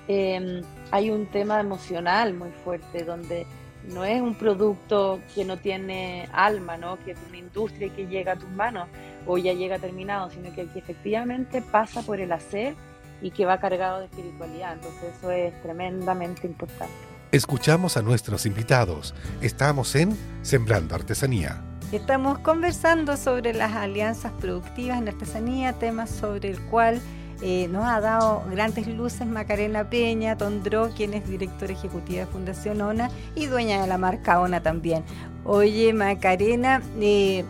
em, 0.07 0.63
hay 0.91 1.11
un 1.11 1.27
tema 1.27 1.61
emocional 1.61 2.35
muy 2.35 2.51
fuerte 2.65 3.05
donde 3.05 3.47
no 3.89 4.05
es 4.05 4.21
un 4.21 4.35
producto 4.35 5.21
que 5.35 5.45
no 5.45 5.57
tiene 5.57 6.29
alma, 6.33 6.77
¿no? 6.77 6.99
que 7.05 7.13
es 7.13 7.19
una 7.29 7.39
industria 7.39 7.93
que 7.95 8.07
llega 8.07 8.33
a 8.33 8.37
tus 8.37 8.51
manos 8.51 8.89
o 9.27 9.39
ya 9.39 9.53
llega 9.53 9.79
terminado, 9.79 10.31
sino 10.31 10.53
que, 10.55 10.67
que 10.67 10.79
efectivamente 10.79 11.63
pasa 11.63 12.03
por 12.03 12.21
el 12.21 12.33
hacer 12.33 12.75
y 13.21 13.31
que 13.31 13.45
va 13.45 13.59
cargado 13.59 14.01
de 14.01 14.07
espiritualidad. 14.07 14.75
Entonces 14.75 15.15
eso 15.17 15.31
es 15.31 15.61
tremendamente 15.63 16.47
importante. 16.47 16.95
Escuchamos 17.33 17.97
a 17.97 18.03
nuestros 18.03 18.47
invitados. 18.47 19.15
Estamos 19.43 19.95
en 19.95 20.17
Sembrando 20.43 20.95
Artesanía. 20.95 21.63
Estamos 21.93 22.39
conversando 22.41 23.17
sobre 23.17 23.55
las 23.55 23.75
alianzas 23.75 24.33
productivas 24.33 24.99
en 24.99 25.09
artesanía, 25.09 25.73
temas 25.73 26.11
sobre 26.11 26.51
el 26.51 26.61
cual 26.67 27.01
eh, 27.41 27.69
nos 27.69 27.85
ha 27.85 28.01
dado 28.01 28.43
grandes 28.51 28.89
luces 28.89 29.27
Macarena 29.27 29.89
Peña, 29.89 30.37
Tondró, 30.37 30.91
quien 30.91 31.15
es 31.15 31.29
directora 31.29 31.73
ejecutiva 31.73 32.21
de 32.21 32.27
Fundación 32.27 32.81
ONA 32.81 33.11
y 33.37 33.47
dueña 33.47 33.81
de 33.81 33.87
la 33.87 33.97
marca 33.97 34.41
ONA 34.41 34.61
también. 34.61 35.05
Oye, 35.45 35.93
Macarena, 35.93 36.83
eh, 37.01 37.45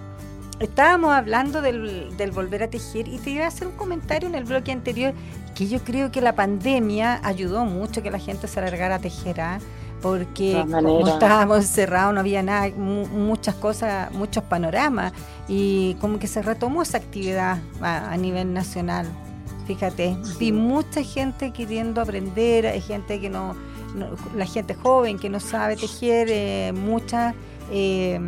estábamos 0.60 1.12
hablando 1.12 1.62
del, 1.62 2.12
volver 2.34 2.64
a 2.64 2.68
tejer 2.68 3.08
y 3.08 3.18
te 3.18 3.30
iba 3.30 3.44
a 3.44 3.48
hacer 3.48 3.66
un 3.66 3.76
comentario 3.76 4.28
en 4.28 4.34
el 4.34 4.44
bloque 4.44 4.72
anterior 4.72 5.14
que 5.54 5.68
yo 5.68 5.80
creo 5.80 6.12
que 6.12 6.20
la 6.20 6.34
pandemia 6.34 7.20
ayudó 7.24 7.64
mucho 7.64 8.02
que 8.02 8.10
la 8.10 8.18
gente 8.18 8.46
se 8.46 8.60
alargara 8.60 8.96
a 8.96 8.98
tejer. 8.98 9.40
¿ah? 9.40 9.58
porque 10.02 10.64
como 10.70 11.08
estábamos 11.08 11.58
encerrados 11.58 12.14
no 12.14 12.20
había 12.20 12.40
nada, 12.40 12.68
muchas 12.76 13.56
cosas, 13.56 14.12
muchos 14.12 14.44
panoramas 14.44 15.12
y 15.48 15.94
como 15.94 16.20
que 16.20 16.28
se 16.28 16.40
retomó 16.40 16.82
esa 16.82 16.98
actividad 16.98 17.58
a 17.80 18.16
nivel 18.16 18.52
nacional. 18.52 19.08
Fíjate, 19.68 20.16
vi 20.38 20.50
mucha 20.50 21.02
gente 21.02 21.52
queriendo 21.52 22.00
aprender, 22.00 22.66
hay 22.66 22.80
gente 22.80 23.20
que 23.20 23.28
no, 23.28 23.54
la 24.34 24.46
gente 24.46 24.72
joven 24.72 25.18
que 25.18 25.28
no 25.28 25.40
sabe 25.40 25.76
tejer, 25.76 26.28
eh, 26.30 26.72
mucha 26.72 27.34
eh, 27.70 28.18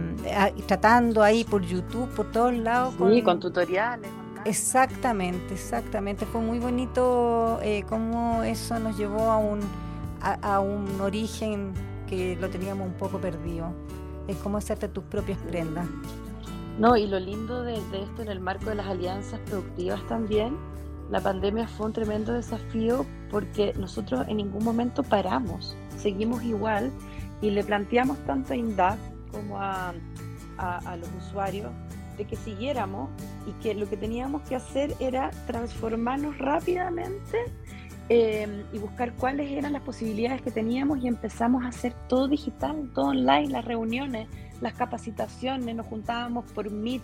tratando 0.66 1.22
ahí 1.22 1.44
por 1.44 1.62
YouTube, 1.62 2.10
por 2.10 2.30
todos 2.30 2.52
lados. 2.52 2.94
Sí, 3.10 3.22
con, 3.22 3.40
tutoriales. 3.40 4.10
Exactamente, 4.44 5.54
exactamente. 5.54 6.26
Fue 6.26 6.42
muy 6.42 6.58
bonito 6.58 7.58
eh, 7.62 7.84
cómo 7.88 8.42
eso 8.42 8.78
nos 8.78 8.98
llevó 8.98 9.30
a 9.30 9.38
un, 9.38 9.60
a, 10.20 10.60
un 10.60 11.00
origen 11.00 11.72
que 12.06 12.36
lo 12.38 12.50
teníamos 12.50 12.86
un 12.86 12.94
poco 12.98 13.18
perdido. 13.18 13.72
Es 14.28 14.36
como 14.36 14.58
hacerte 14.58 14.88
tus 14.88 15.04
propias 15.04 15.38
prendas. 15.38 15.86
No, 16.78 16.98
y 16.98 17.06
lo 17.06 17.18
lindo 17.18 17.62
de 17.62 17.76
esto 17.76 18.20
en 18.20 18.28
el 18.28 18.40
marco 18.40 18.66
de 18.66 18.74
las 18.74 18.88
alianzas 18.88 19.40
productivas 19.46 20.06
también 20.06 20.54
la 21.10 21.20
pandemia 21.20 21.66
fue 21.66 21.86
un 21.86 21.92
tremendo 21.92 22.32
desafío 22.32 23.04
porque 23.30 23.74
nosotros 23.76 24.26
en 24.28 24.36
ningún 24.36 24.64
momento 24.64 25.02
paramos, 25.02 25.76
seguimos 25.98 26.42
igual 26.44 26.92
y 27.42 27.50
le 27.50 27.64
planteamos 27.64 28.18
tanto 28.26 28.52
a 28.52 28.56
INDAP 28.56 28.98
como 29.32 29.60
a, 29.60 29.92
los 30.98 31.08
usuarios 31.26 31.72
de 32.18 32.26
que 32.26 32.36
siguiéramos 32.36 33.08
y 33.46 33.52
que 33.62 33.74
lo 33.74 33.88
que 33.88 33.96
teníamos 33.96 34.42
que 34.42 34.54
hacer 34.54 34.94
era 35.00 35.30
transformarnos 35.46 36.36
rápidamente 36.36 37.38
em, 38.10 38.64
y 38.70 38.78
buscar 38.78 39.14
cuáles 39.14 39.50
eran 39.50 39.72
las 39.72 39.80
posibilidades 39.80 40.42
que 40.42 40.50
teníamos 40.50 41.02
y 41.02 41.08
empezamos 41.08 41.64
a 41.64 41.68
hacer 41.68 41.94
todo 42.08 42.28
digital, 42.28 42.90
todo 42.94 43.06
online, 43.06 43.48
las 43.48 43.64
reuniones, 43.64 44.28
las 44.60 44.74
capacitaciones, 44.74 45.74
nos 45.74 45.86
juntábamos 45.86 46.44
por 46.52 46.70
Meet, 46.70 47.02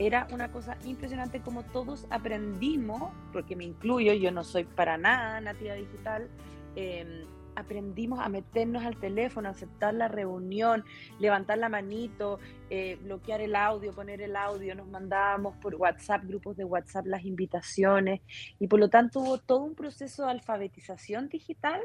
era 0.00 0.26
una 0.32 0.50
cosa 0.50 0.78
impresionante 0.86 1.42
como 1.42 1.62
todos 1.62 2.06
aprendimos, 2.08 3.12
porque 3.34 3.54
me 3.54 3.64
incluyo, 3.64 4.14
yo 4.14 4.32
no 4.32 4.44
soy 4.44 4.64
para 4.64 4.96
nada 4.96 5.42
nativa 5.42 5.74
digital, 5.74 6.30
em, 6.74 7.26
aprendimos 7.54 8.18
a 8.18 8.30
meternos 8.30 8.82
al 8.82 8.96
teléfono, 8.96 9.50
aceptar 9.50 9.92
la 9.92 10.08
reunión, 10.08 10.84
levantar 11.18 11.58
la 11.58 11.68
manito, 11.68 12.38
eh, 12.70 12.96
bloquear 13.02 13.42
el 13.42 13.54
audio, 13.54 13.92
poner 13.92 14.22
el 14.22 14.36
audio, 14.36 14.74
nos 14.74 14.88
mandábamos 14.88 15.54
por 15.56 15.74
WhatsApp, 15.74 16.24
grupos 16.24 16.56
de 16.56 16.64
WhatsApp, 16.64 17.04
las 17.04 17.26
invitaciones, 17.26 18.22
y 18.58 18.68
por 18.68 18.80
lo 18.80 18.88
tanto 18.88 19.20
hubo 19.20 19.36
todo 19.36 19.64
un 19.64 19.74
proceso 19.74 20.24
de 20.24 20.30
alfabetización 20.30 21.28
digital 21.28 21.82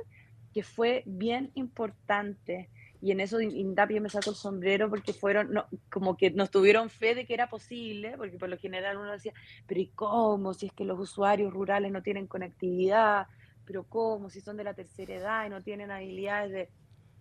que 0.53 0.63
fue 0.63 1.03
bien 1.05 1.51
importante 1.55 2.69
y 3.05 3.11
en 3.11 3.19
eso 3.19 3.39
Indapio 3.39 4.01
me 4.01 4.09
sacó 4.09 4.31
el 4.31 4.35
sombrero 4.35 4.89
porque 4.89 5.13
fueron, 5.13 5.53
como 5.91 6.17
que 6.17 6.31
nos 6.31 6.49
tuvieron 6.49 6.89
fe 6.89 7.13
de 7.13 7.27
que 7.27 7.35
era 7.35 7.47
posible, 7.47 8.17
porque 8.17 8.39
por 8.39 8.49
lo 8.49 8.57
general 8.57 8.97
uno 8.97 9.11
decía, 9.11 9.31
pero 9.67 9.79
¿y 9.79 9.89
cómo? 9.89 10.55
Si 10.55 10.65
es 10.65 10.73
que 10.73 10.85
los 10.85 10.99
usuarios 10.99 11.53
rurales 11.53 11.91
no 11.91 12.01
tienen 12.01 12.25
conectividad, 12.25 13.27
pero 13.63 13.83
¿cómo? 13.83 14.31
Si 14.31 14.41
son 14.41 14.57
de 14.57 14.63
la 14.63 14.73
tercera 14.73 15.13
edad 15.13 15.45
y 15.45 15.49
no 15.51 15.61
tienen 15.61 15.91
habilidades 15.91 16.51
de, 16.51 16.69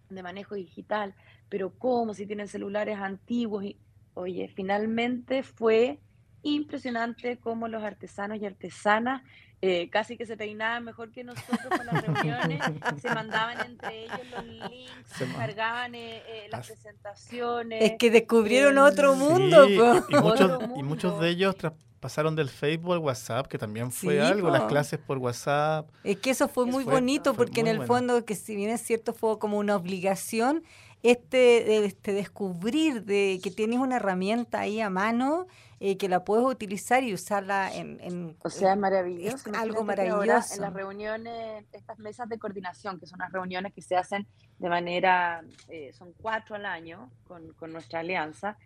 de 0.09 0.23
manejo 0.23 0.55
digital, 0.55 1.14
pero 1.51 1.79
¿cómo? 1.79 2.14
Si 2.14 2.27
tienen 2.27 2.49
celulares 2.49 2.97
antiguos. 2.97 3.64
Y, 3.64 3.79
oye, 4.14 4.49
finalmente 4.49 5.42
fue 5.42 6.01
impresionante 6.44 7.38
cómo 7.38 7.68
los 7.68 7.83
artesanos 7.83 8.38
y 8.40 8.46
artesanas 8.46 9.22
eh, 9.66 9.88
casi 9.88 10.18
que 10.18 10.26
se 10.26 10.37
peinaban 10.37 10.85
mejor 10.85 11.11
que 11.11 11.24
nosotros 11.24 11.59
con 11.74 11.87
las 11.87 12.04
reuniones, 12.04 12.61
se 13.00 13.09
mandaban 13.09 13.64
entre 13.64 14.04
ellos 14.04 14.20
los 14.30 14.44
links, 14.44 14.92
se 15.16 15.26
cargaban 15.33 15.94
eh, 15.94 16.18
eh, 16.18 16.48
las 16.50 16.66
presentaciones. 16.66 17.83
Es 17.83 17.92
que 17.98 18.11
descubrieron 18.11 18.76
otro 18.76 19.14
mundo. 19.14 19.66
y, 19.66 20.83
muchos, 20.83 21.18
de 21.18 21.30
ellos 21.30 21.57
pasaron 21.98 22.37
del 22.37 22.50
Facebook 22.50 22.92
al 22.92 22.98
WhatsApp, 22.98 23.46
que 23.46 23.57
también 23.57 23.90
fue 23.90 24.20
algo, 24.20 24.50
las 24.50 24.64
clases 24.64 24.98
por 24.98 25.16
WhatsApp. 25.16 25.88
Es 26.02 26.18
que 26.18 26.28
eso 26.28 26.46
fue 26.48 26.66
muy 26.66 26.85
bonito, 26.85 27.33
porque 27.33 27.61
en 27.61 27.68
el 27.68 27.87
fondo, 27.87 28.22
que 28.26 28.35
si 28.35 28.54
bien 28.54 28.68
es 28.68 28.83
cierto, 28.83 29.14
fue 29.14 29.38
como 29.38 29.57
una 29.57 29.76
obligación, 29.76 30.62
este, 31.02 31.87
este 31.87 32.12
descubrir 32.12 33.04
de 33.04 33.40
que 33.42 33.50
tienes 33.50 33.78
una 33.78 33.96
herramienta 33.96 34.61
ahí 34.61 34.83
a 34.83 34.90
mano 34.90 35.46
eh, 35.87 35.99
que 35.99 36.09
la 36.09 36.25
puedes 36.25 36.47
utilizar 36.47 37.05
y 37.05 37.12
usarla 37.12 37.70
en... 37.70 38.38
o 38.42 38.49
sea, 38.49 38.73
es 38.73 38.79
maravilloso. 38.79 39.51
algo 39.55 39.85
maravilloso. 39.85 40.55
En 40.55 40.62
las 40.62 40.73
reuniones, 40.73 41.66
estas 41.73 41.99
mesas 41.99 42.27
de 42.27 42.38
coordinación, 42.38 42.99
que 42.99 43.05
son 43.07 43.18
las 43.18 43.31
reuniones 43.31 43.75
que 43.75 43.83
se 43.83 43.94
hacen 43.94 44.27
de 44.59 44.70
manera, 44.70 45.44
eh, 45.68 45.92
son 45.92 46.14
cuatro 46.14 46.57
al 46.57 46.64
año 46.64 47.11
con, 47.29 47.53
con 47.53 47.70
nuestra 47.70 48.01
alianza, 48.01 48.57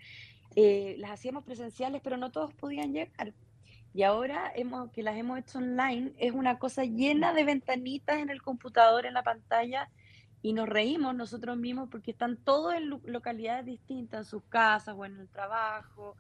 eh, 0.54 0.94
las 0.98 1.11
hacíamos 1.11 1.42
presenciales, 1.42 2.02
pero 2.04 2.16
no 2.16 2.31
todos 2.31 2.54
podían 2.54 2.92
llegar. 2.92 3.35
Y 3.92 4.04
ahora 4.04 4.52
hemos, 4.54 4.92
que 4.92 5.02
las 5.02 5.16
hemos 5.16 5.40
hecho 5.40 5.59
online, 5.59 6.12
es 6.18 6.31
una 6.31 6.61
cosa 6.61 6.85
llena 6.85 7.33
de 7.33 7.42
ventanitas 7.42 8.18
en 8.18 8.31
el 8.31 8.42
computador, 8.42 9.07
en 9.07 9.14
la 9.14 9.24
pantalla, 9.24 9.90
y 10.40 10.52
nos 10.52 10.68
reímos 10.68 11.16
nosotros 11.16 11.57
mismos 11.57 11.88
porque 11.90 12.12
están 12.12 12.37
todos 12.37 12.74
en 12.74 12.90
localidades 13.07 13.66
distintas, 13.66 14.20
en 14.20 14.24
sus 14.24 14.44
casas 14.44 14.94
o 14.96 15.04
en 15.04 15.18
el 15.18 15.28
trabajo, 15.28 16.14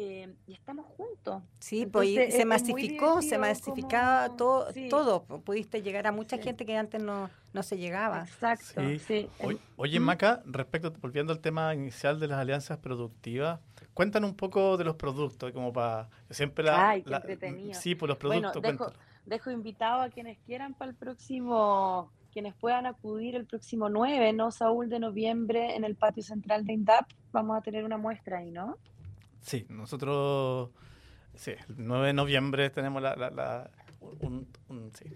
eh, 0.00 0.34
y 0.46 0.52
estamos 0.52 0.86
juntos. 0.86 1.42
Sí, 1.58 1.86
pues 1.86 2.32
se 2.32 2.44
masificó, 2.44 3.20
se 3.20 3.36
masificaba 3.36 4.36
todo, 4.36 4.68
todo, 4.88 5.24
pudiste 5.24 5.82
llegar 5.82 6.06
a 6.06 6.12
mucha 6.12 6.38
gente 6.38 6.64
que 6.64 6.76
antes 6.76 7.02
no, 7.02 7.28
no 7.52 7.62
se 7.64 7.78
llegaba. 7.78 8.22
Exacto, 8.22 8.80
sí. 9.06 9.28
Oye, 9.76 9.98
Maca, 9.98 10.40
respecto, 10.46 10.92
volviendo 11.00 11.32
al 11.32 11.40
tema 11.40 11.74
inicial 11.74 12.20
de 12.20 12.28
las 12.28 12.38
alianzas 12.38 12.78
productivas, 12.78 13.58
cuéntanos 13.92 14.30
un 14.30 14.36
poco 14.36 14.76
de 14.76 14.84
los 14.84 14.94
productos, 14.94 15.50
como 15.50 15.72
para 15.72 16.08
siempre 16.30 16.64
la... 16.64 16.90
Ay, 16.90 17.02
qué 17.02 17.14
entretenido. 17.14 17.74
Sí, 17.74 17.96
por 17.96 18.08
los 18.08 18.18
productos. 18.18 18.62
Bueno, 18.62 18.78
dejo, 18.78 18.92
dejo 19.26 19.50
invitado 19.50 20.02
a 20.02 20.10
quienes 20.10 20.38
quieran 20.46 20.74
para 20.74 20.92
el 20.92 20.96
próximo 20.96 22.12
quienes 22.30 22.54
puedan 22.54 22.86
acudir 22.86 23.34
el 23.34 23.46
próximo 23.46 23.88
9, 23.88 24.32
¿no, 24.32 24.52
Saúl, 24.52 24.88
de 24.88 25.00
noviembre 25.00 25.74
en 25.74 25.82
el 25.82 25.96
patio 25.96 26.22
central 26.22 26.64
de 26.64 26.74
INDAP, 26.74 27.10
vamos 27.32 27.56
a 27.56 27.62
tener 27.62 27.84
una 27.84 27.96
muestra 27.96 28.38
ahí, 28.38 28.52
¿no? 28.52 28.76
Sí, 29.40 29.66
nosotros, 29.68 30.70
sí, 31.34 31.52
el 31.52 31.74
9 31.78 32.08
de 32.08 32.12
noviembre 32.12 32.70
tenemos 32.70 33.02
la, 33.02 33.16
la, 33.16 33.70
un, 34.00 34.46
sí. 34.94 35.06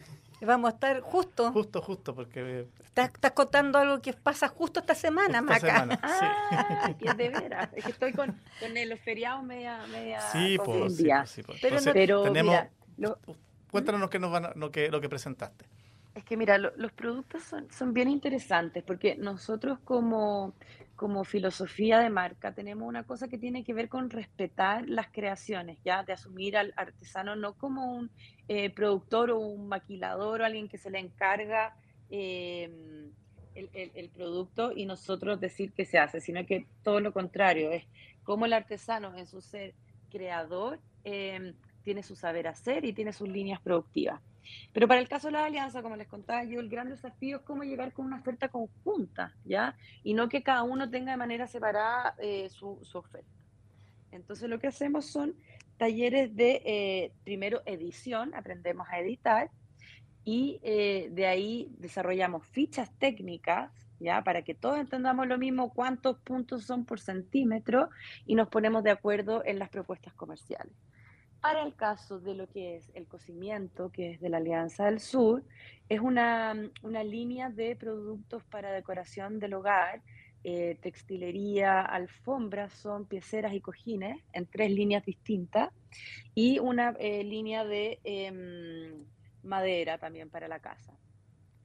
Vamos 0.44 0.72
a 0.72 0.74
estar 0.74 1.00
justo. 1.00 1.52
Justo, 1.52 1.80
justo, 1.80 2.14
porque... 2.14 2.66
Estás, 2.85 3.11
estás 3.14 3.30
contando 3.30 3.78
algo 3.78 4.02
que 4.02 4.12
pasa 4.12 4.48
justo 4.48 4.80
esta 4.80 4.94
semana, 4.94 5.38
esta 5.38 5.42
Maca. 5.42 5.61
Semana, 5.61 6.00
ah, 6.02 6.94
que 6.98 7.14
de 7.14 7.28
veras. 7.28 7.68
Es 7.74 7.85
que 7.85 7.92
estoy 7.92 8.12
con, 8.12 8.37
con 8.58 8.88
los 8.88 9.00
feriados 9.00 9.44
media... 9.44 9.87
media 9.87 10.20
sí, 10.20 10.58
pues, 10.64 10.96
sí, 10.96 11.08
sí, 11.26 11.42
Pero, 11.61 11.76
pero 11.92 12.22
tenemos, 12.24 12.56
mira, 12.96 13.16
cuéntanos 13.70 14.00
lo 14.00 14.11
que, 14.11 14.18
nos 14.18 14.32
van 14.32 14.50
lo, 14.56 14.72
que, 14.72 14.90
lo 14.90 15.00
que 15.00 15.08
presentaste. 15.08 15.64
Es 16.14 16.24
que 16.24 16.37
mira, 16.37 16.58
los 16.58 16.92
productos 16.92 17.42
son, 17.44 17.70
son 17.70 17.94
bien 17.94 18.08
interesantes 18.08 18.82
porque 18.82 19.14
nosotros 19.16 19.78
como, 19.85 20.54
como 21.03 21.25
filosofía 21.25 21.99
de 21.99 22.11
marca 22.11 22.55
tenemos 22.55 22.87
una 22.87 23.03
cosa 23.03 23.27
que 23.27 23.37
tiene 23.37 23.65
que 23.65 23.75
ver 23.75 23.88
con 23.88 24.09
respetar 24.09 24.88
las 24.88 25.09
creaciones, 25.09 25.79
ya 25.85 26.05
de 26.05 26.12
asumir 26.12 26.57
al 26.57 26.73
artesano 26.77 27.35
no 27.35 27.55
como 27.55 27.93
un 27.93 28.09
eh, 28.47 28.71
productor 28.71 29.33
o 29.33 29.41
un 29.41 29.67
maquilador 29.67 30.41
o 30.41 30.45
alguien 30.45 30.69
que 30.69 30.79
se 30.79 30.91
le 30.91 31.01
encarga 31.01 31.75
em, 32.09 33.11
el, 33.57 34.11
producto 34.11 34.71
y 34.71 34.87
nosotros 34.87 35.41
decir 35.41 35.73
que 35.73 35.87
se 35.87 35.99
hace, 35.99 36.21
sino 36.21 36.47
que 36.47 36.69
todo 36.85 37.01
lo 37.01 37.12
contrario, 37.12 37.73
es 37.73 37.85
como 38.23 38.47
el 38.47 38.53
artesano 38.53 39.12
en 39.19 39.27
su 39.27 39.41
ser 39.41 39.75
creador 40.09 40.79
em, 41.03 41.53
tiene 41.83 42.05
su 42.05 42.15
saber 42.15 42.47
hacer 42.47 42.85
y 42.85 42.93
tiene 42.93 43.12
sus 43.12 43.29
líneas 43.29 43.61
productivas. 43.61 44.21
Pero 44.72 44.88
para 44.88 45.00
el 45.00 45.09
caso 45.09 45.28
de 45.28 45.33
la 45.33 45.44
alianza, 45.44 45.83
como 45.83 45.96
les 45.96 46.09
contaba 46.09 46.44
yo, 46.44 46.61
el 46.61 46.68
gran 46.68 46.88
desafío 46.88 47.38
es 47.38 47.42
cómo 47.42 47.62
llegar 47.62 47.92
con 47.92 48.07
una 48.07 48.16
oferta 48.16 48.48
conjunta, 48.48 49.35
¿ya? 49.44 49.76
Y 50.02 50.14
no 50.14 50.28
que 50.28 50.42
cada 50.42 50.62
uno 50.62 50.88
tenga 50.90 51.12
de 51.12 51.18
manera 51.18 51.46
separada 51.46 52.14
eh, 52.18 52.48
su, 52.50 52.78
oferta. 52.94 53.28
Entonces 54.11 54.48
lo 54.48 54.59
que 54.59 54.66
hacemos 54.66 55.07
son 55.07 55.35
talleres 55.78 56.35
de, 56.37 56.62
eh, 56.64 57.12
primero, 57.24 57.62
edición, 57.66 58.35
aprendemos 58.35 58.87
a 58.90 59.00
editar, 59.00 59.50
y 60.24 60.61
eh, 60.62 61.09
de 61.11 61.26
ahí 61.26 61.68
desarrollamos 61.78 62.46
fichas 62.46 62.90
técnicas, 62.98 63.72
¿ya? 63.98 64.22
Para 64.22 64.42
que 64.42 64.55
todos 64.55 64.78
entendamos 64.78 65.26
lo 65.26 65.38
mismo, 65.38 65.72
cuántos 65.72 66.18
puntos 66.18 66.64
son 66.64 66.85
por 66.85 67.00
centímetro, 67.00 67.90
y 68.26 68.35
nos 68.35 68.48
ponemos 68.48 68.85
de 68.85 68.90
acuerdo 68.90 69.42
en 69.44 69.59
las 69.59 69.68
propuestas 69.68 70.14
comerciales. 70.14 70.72
Para 71.42 71.64
el 71.64 71.74
caso 71.74 72.20
de 72.20 72.37
lo 72.37 72.48
que 72.48 72.76
es 72.76 72.92
el 72.94 73.09
cocimiento, 73.09 73.90
que 73.90 74.12
es 74.12 74.20
de 74.20 74.28
la 74.28 74.37
Alianza 74.37 74.85
del 74.85 75.00
Sur, 75.00 75.42
es 75.88 75.98
una, 75.98 76.55
línea 76.85 77.50
de 77.50 77.74
productos 77.74 78.44
para 78.44 78.70
decoración 78.70 79.40
del 79.40 79.55
hogar, 79.55 80.02
eh, 80.44 80.78
textilería, 80.81 81.81
alfombras, 81.81 82.72
son 82.74 83.07
pieceras 83.07 83.55
y 83.55 83.61
cojines 83.61 84.22
en 84.33 84.46
tres 84.46 84.70
líneas 84.70 85.05
distintas 85.05 85.70
y 86.33 86.61
una 86.61 86.94
eh, 87.00 87.24
línea 87.24 87.64
de 87.64 87.98
em, 88.05 89.05
madera 89.42 89.98
también 89.98 90.31
para 90.31 90.46
la 90.46 90.61
casa. 90.61 90.96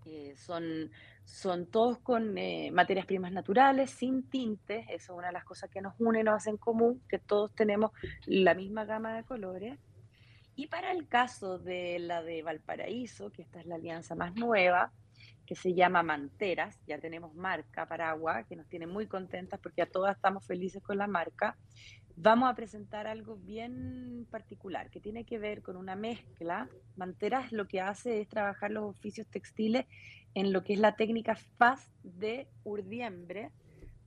Eh, 0.07 0.33
son, 0.37 0.89
son 1.27 1.65
todos 1.65 1.99
con 1.99 2.37
eh, 2.37 2.71
materias 2.71 3.05
primas 3.05 3.33
naturales, 3.33 3.91
sin 3.91 4.29
tintes, 4.29 4.85
eso 4.87 5.13
es 5.13 5.17
una 5.17 5.27
de 5.27 5.33
las 5.33 5.43
cosas 5.43 5.69
que 5.69 5.81
nos 5.81 5.93
une, 5.99 6.23
nos 6.23 6.35
hacen 6.35 6.55
común, 6.55 7.03
que 7.09 7.19
todos 7.19 7.53
tenemos 7.53 7.91
la 8.25 8.53
misma 8.53 8.85
gama 8.85 9.13
de 9.13 9.23
colores. 9.25 9.77
Y 10.55 10.67
para 10.67 10.91
el 10.91 11.07
caso 11.07 11.59
de 11.59 11.99
la 11.99 12.23
de 12.23 12.43
Valparaíso, 12.43 13.29
que 13.31 13.41
esta 13.41 13.59
es 13.59 13.65
la 13.65 13.75
alianza 13.75 14.15
más 14.15 14.35
nueva, 14.35 14.93
que 15.45 15.53
se 15.53 15.73
llama 15.73 16.01
Manteras, 16.01 16.79
ya 16.87 16.97
tenemos 16.97 17.35
marca 17.35 17.85
Paragua, 17.85 18.43
que 18.43 18.55
nos 18.55 18.67
tiene 18.67 18.87
muy 18.87 19.05
contentas 19.05 19.59
porque 19.59 19.81
a 19.81 19.85
todas 19.85 20.15
estamos 20.15 20.45
felices 20.45 20.81
con 20.81 20.97
la 20.97 21.07
marca, 21.07 21.57
vamos 22.17 22.49
a 22.49 22.55
presentar 22.55 23.05
algo 23.05 23.37
bien 23.37 24.27
particular 24.31 24.89
que 24.89 24.99
tiene 24.99 25.23
que 25.23 25.37
ver 25.37 25.61
con 25.61 25.77
una 25.77 25.95
mezcla. 25.95 26.67
Manteras 26.95 27.51
lo 27.51 27.67
que 27.67 27.79
hace 27.79 28.19
es 28.19 28.27
trabajar 28.27 28.71
los 28.71 28.85
oficios 28.85 29.27
textiles 29.27 29.85
en 30.33 30.51
lo 30.51 30.63
que 30.63 30.73
es 30.73 30.79
la 30.79 30.95
técnica 30.95 31.35
FAS 31.35 31.91
de 32.03 32.47
urdiembre 32.63 33.51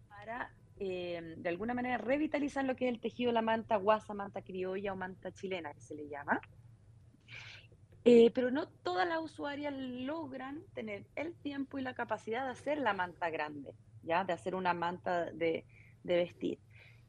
para 0.09 0.53
eh, 0.81 1.35
de 1.37 1.49
alguna 1.49 1.73
manera 1.73 1.99
revitalizar 1.99 2.65
lo 2.65 2.75
que 2.75 2.89
es 2.89 2.95
el 2.95 3.01
tejido 3.01 3.33
la 3.33 3.43
manta 3.43 3.77
guasa, 3.77 4.13
manta 4.13 4.43
criolla 4.43 4.93
o 4.93 4.97
manta 4.97 5.31
chilena 5.33 5.73
que 5.73 5.81
se 5.81 5.95
le 5.95 6.09
llama. 6.09 6.41
Eh, 8.05 8.31
pero 8.35 8.51
no 8.51 8.67
todas 8.67 9.07
las 9.07 9.21
usuarias 9.21 9.75
logran 9.77 10.65
tener 10.75 11.07
el 11.15 11.35
tiempo 11.35 11.79
y 11.79 11.83
la 11.83 11.95
capacidad 11.95 12.45
de 12.45 12.53
hacer 12.53 12.79
la 12.79 12.95
manta 12.95 13.31
grande, 13.31 13.75
ya 14.03 14.25
de 14.25 14.33
hacer 14.33 14.55
una 14.55 14.75
manta 14.75 15.31
de, 15.31 15.65
de 16.03 16.17
vestir. 16.17 16.59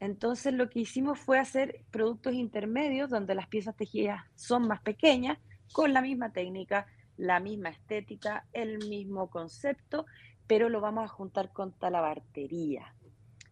Entonces 0.02 0.52
lo 0.56 0.68
que 0.68 0.80
hicimos 0.80 1.20
fue 1.20 1.38
hacer 1.38 1.86
productos 1.92 2.34
intermedios 2.34 3.12
donde 3.12 3.36
las 3.36 3.48
piezas 3.48 3.76
tejidas 3.76 4.24
son 4.36 4.68
más 4.68 4.82
pequeñas, 4.82 5.38
con 5.72 5.94
la 5.94 6.02
misma 6.02 6.34
técnica, 6.34 6.88
la 7.18 7.40
misma 7.40 7.70
estética, 7.70 8.48
el 8.52 8.80
mismo 8.90 9.30
concepto, 9.30 10.08
pero 10.48 10.70
lo 10.70 10.82
vamos 10.82 11.06
a 11.06 11.08
juntar 11.08 11.54
con 11.54 11.72
talabartería. 11.72 12.96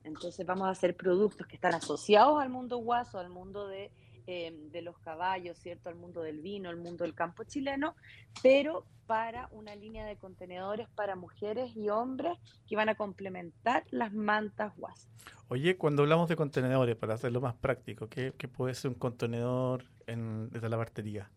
Entonces 0.04 0.44
vamos 0.44 0.68
a 0.68 0.72
hacer 0.72 0.98
productos 0.98 1.46
que 1.46 1.56
están 1.56 1.76
asociados 1.76 2.42
al 2.42 2.50
mundo 2.50 2.78
guaso, 2.78 3.20
al 3.20 3.30
mundo 3.30 3.68
de, 3.68 3.92
eh, 4.32 4.54
de 4.72 4.84
los 4.84 4.96
caballos, 5.00 5.58
¿cierto? 5.58 5.90
Al 5.90 5.96
mundo 5.96 6.22
del 6.22 6.40
vino, 6.40 6.70
al 6.70 6.78
mundo 6.78 7.04
del 7.04 7.16
campo 7.16 7.44
chileno, 7.46 7.96
pero 8.44 8.86
para 9.08 9.50
una 9.52 9.74
línea 9.74 10.06
de 10.06 10.18
contenedores 10.18 10.88
para 10.90 11.16
mujeres 11.16 11.76
y 11.76 11.90
hombres 11.90 12.38
que 12.68 12.76
van 12.76 12.90
a 12.90 12.96
complementar 12.96 13.86
las 13.90 14.14
mantas 14.14 14.72
WAS. 14.78 15.10
Oye, 15.48 15.78
cuando 15.78 16.04
hablamos 16.04 16.30
de 16.30 16.36
contenedores, 16.36 16.96
para 16.96 17.16
hacerlo 17.16 17.42
más 17.42 17.56
práctico, 17.56 18.08
¿qué, 18.08 18.32
puede 18.56 18.76
ser 18.76 18.92
un 18.92 19.00
contenedor 19.00 19.86
en, 20.06 20.52
desde 20.52 20.70
la 20.70 20.78
bartería? 20.78 21.32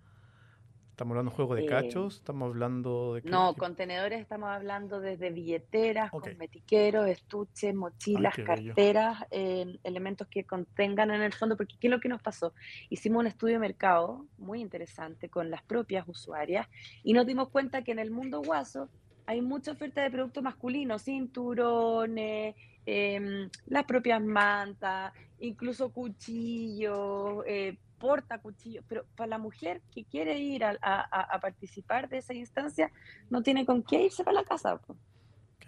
¿Estamos 0.93 1.13
hablando 1.13 1.31
de 1.31 1.37
juego 1.37 1.55
de 1.55 1.65
eh, 1.65 1.67
cachos? 1.67 2.17
¿Estamos 2.17 2.49
hablando 2.51 3.15
de...? 3.15 3.23
no, 3.23 3.55
contenedores 3.55 4.21
estamos 4.21 4.51
hablando 4.51 5.01
desde 5.01 5.31
billeteras, 5.31 6.11
cosmetiqueros, 6.11 7.09
estuches, 7.09 7.75
mochilas, 7.75 8.35
carteras, 8.45 9.25
eh, 9.31 9.79
elementos 9.85 10.29
que 10.29 10.45
contengan 10.45 11.11
en 11.11 11.23
el 11.23 11.33
fondo, 11.33 11.57
porque 11.57 11.77
¿qué 11.81 11.87
es 11.87 11.91
lo 11.91 11.99
que 11.99 12.11
nos 12.11 12.21
pasó? 12.21 12.53
Hicimos 12.91 13.21
un 13.21 13.27
estudio 13.27 13.55
de 13.55 13.61
mercado 13.61 14.27
muy 14.37 14.61
interesante 14.61 15.31
con 15.31 15.51
las 15.51 15.63
propias 15.63 16.07
usuarias 16.07 16.69
y 17.03 17.15
nos 17.15 17.27
dimos 17.27 17.49
cuenta 17.49 17.83
que 17.83 17.93
en 17.93 17.99
el 17.99 18.11
mundo 18.11 18.43
guaso 18.43 18.91
hay 19.25 19.41
mucha 19.41 19.73
oferta 19.73 20.03
de 20.03 20.11
productos 20.11 20.43
masculinos, 20.43 21.05
cinturones, 21.05 22.55
em, 22.85 23.49
las 23.65 23.85
propias 23.85 24.23
mantas, 24.23 25.15
incluso 25.41 25.91
cuchillos, 25.91 27.45
eh, 27.47 27.79
porta 28.03 28.39
cuchillo, 28.39 28.83
pero 28.89 29.05
para 29.15 29.29
la 29.29 29.39
mujer 29.39 29.81
que 29.95 30.03
quiere 30.05 30.37
ir 30.37 30.65
a, 30.65 31.39
participar 31.41 32.09
de 32.09 32.19
esa 32.19 32.35
instancia, 32.35 32.91
no 33.31 33.45
tiene 33.45 33.65
con 33.65 33.85
qué 33.85 34.03
irse 34.07 34.25
para 34.25 34.41
la 34.41 34.45
casa. 34.45 34.81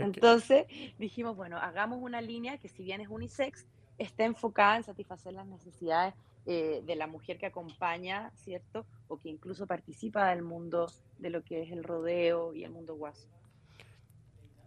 Entonces 0.00 0.66
dijimos, 0.98 1.36
bueno, 1.36 1.58
hagamos 1.58 2.00
una 2.02 2.20
línea 2.20 2.58
que 2.58 2.68
si 2.68 2.82
bien 2.82 3.00
es 3.00 3.06
unisex, 3.08 3.66
esté 3.98 4.24
enfocada 4.24 4.78
en 4.78 4.82
satisfacer 4.82 5.32
las 5.32 5.46
necesidades 5.46 6.14
eh, 6.44 6.82
de 6.84 6.96
la 6.96 7.06
mujer 7.06 7.38
que 7.38 7.46
acompaña, 7.46 8.32
¿cierto? 8.34 8.84
O 9.06 9.18
que 9.18 9.28
incluso 9.28 9.68
participa 9.68 10.30
del 10.30 10.42
mundo 10.42 10.90
de 11.20 11.30
lo 11.30 11.44
que 11.44 11.62
es 11.62 11.70
el 11.70 11.84
rodeo 11.84 12.52
y 12.52 12.64
el 12.64 12.72
mundo 12.72 12.96
guaso. 12.96 13.28